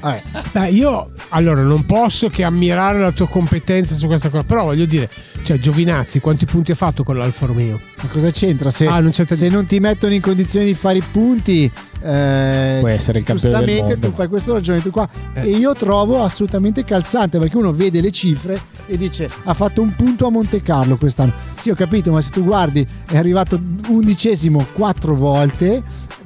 [0.03, 0.22] Vabbè.
[0.53, 4.84] Beh, io allora non posso che ammirare la tua competenza su questa cosa, però voglio
[4.84, 5.09] dire,
[5.44, 7.78] cioè Giovinazzi, quanti punti ha fatto con l'Alfa Romeo?
[8.03, 8.70] Ma cosa c'entra?
[8.70, 11.70] Se, Ah, non c'entra se non ti mettono in condizione di fare i punti,
[12.05, 14.09] eh, Puoi essere il campione del mondo.
[14.09, 15.09] tu fai questo ragionamento qua.
[15.34, 15.42] Eh.
[15.42, 19.94] E io trovo assolutamente calzante perché uno vede le cifre e dice ha fatto un
[19.94, 21.32] punto a Monte Carlo quest'anno.
[21.61, 25.80] Sì, ho capito, ma se tu guardi è arrivato undicesimo quattro volte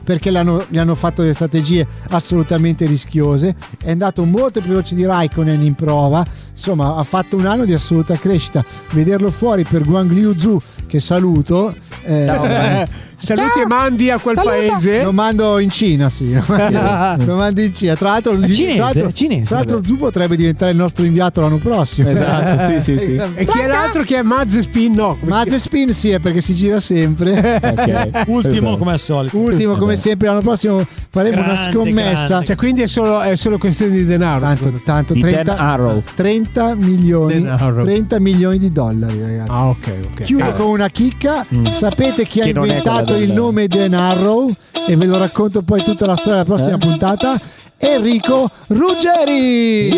[0.07, 3.57] perché l'hanno, gli hanno fatto delle strategie assolutamente rischiose.
[3.82, 6.24] È andato molto più veloce di Raikkonen in prova.
[6.52, 8.64] Insomma, ha fatto un anno di assoluta crescita.
[8.92, 11.74] Vederlo fuori per Guang Liu Zhu, che saluto.
[12.04, 12.88] eh,
[13.19, 15.03] Saluti e mandi a quel paese.
[15.03, 16.33] lo mando in Cina, sì.
[16.37, 17.95] Lo mando, in Cina.
[17.97, 19.45] Tra l'altro, cinese, tra l'altro, cinese.
[19.47, 22.11] tra l'altro Zhu potrebbe diventare il nostro inviato l'anno prossimo.
[22.11, 23.14] Esatto, sì, sì, sì.
[23.35, 24.93] E chi è l'altro che è Mazespin?
[24.95, 27.61] No, Mazespin sì, è perché si gira sempre.
[27.77, 28.23] Ok.
[28.29, 28.77] Ultimo Esatto.
[28.77, 29.37] come al solito.
[29.39, 32.27] Ultimo, come sempre, l'anno prossimo faremo una Grande, scommessa.
[32.27, 32.47] grande.
[32.47, 34.41] Cioè, quindi è solo, è solo questione di denaro.
[34.41, 36.03] Tanto, tanto, Di 30, Dan Arrow.
[36.14, 37.83] 30 milioni, Denaro.
[37.85, 39.51] 30 milioni di dollari, ragazzi.
[39.51, 40.23] Ah, ok, ok.
[40.23, 41.45] Chiudo con una chicca.
[41.71, 44.50] Sapete chi ha inventato quella il nome Dan Arrow?
[44.86, 46.78] E ve lo racconto poi tutta la storia della prossima Eh?
[46.78, 47.40] puntata.
[47.78, 49.88] Enrico Ruggeri!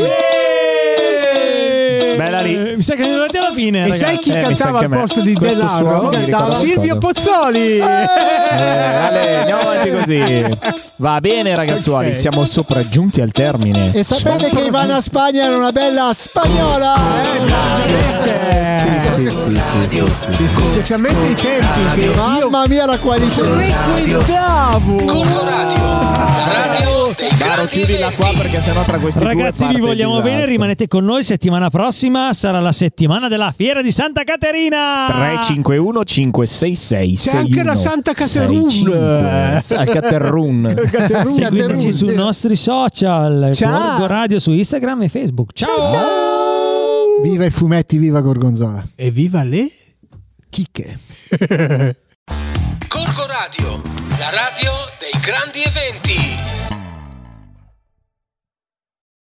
[2.19, 2.55] Bella lì.
[2.55, 3.79] Eh, Mi sa che siamo arrivati alla fine.
[3.79, 4.05] E ragazzi.
[4.05, 6.53] sai chi Eh, mi sa cantava che al me- posto di questo mi Cantava ricorda
[6.53, 6.99] Silvio.
[6.99, 7.79] Pozzoli.
[7.79, 10.47] Eh, Ale, andiamo avanti così.
[10.97, 12.15] Va bene, ragazzuoli, Ok.
[12.17, 13.91] siamo sopraggiunti al termine.
[13.95, 16.95] E sapete che Ivana Spagna era una bella spagnola?
[19.17, 20.61] Sì, sì, sì, sì, sì, sì.
[20.71, 23.43] Specialmente i tempi che io Mamma mia la qualità.
[23.43, 24.97] frequentavo.
[24.99, 28.43] Radio, la radio dei Daro, grandi chiudila qua eventi.
[28.43, 30.35] perché sennò tra questi due Ragazzi, parte vi il vogliamo disastro.
[30.37, 30.47] bene.
[30.47, 31.25] Rimanete con noi.
[31.25, 35.07] Settimana prossima sarà la settimana della fiera di Santa Caterina.
[35.09, 39.63] 351 566 C'è anche la Santa Caterun.
[39.69, 40.77] Al Caterun.
[41.25, 43.51] Seguiteci sui nostri social.
[43.55, 43.97] Ciao.
[43.99, 45.53] Gorgo Radio su Instagram e Facebook.
[45.53, 47.21] Ciao.
[47.23, 48.85] Viva i fumetti, viva Gorgonzola.
[48.95, 49.71] E viva le
[50.49, 50.99] Chicche.
[52.89, 53.83] Corco Radio,
[54.19, 56.68] la radio dei grandi eventi.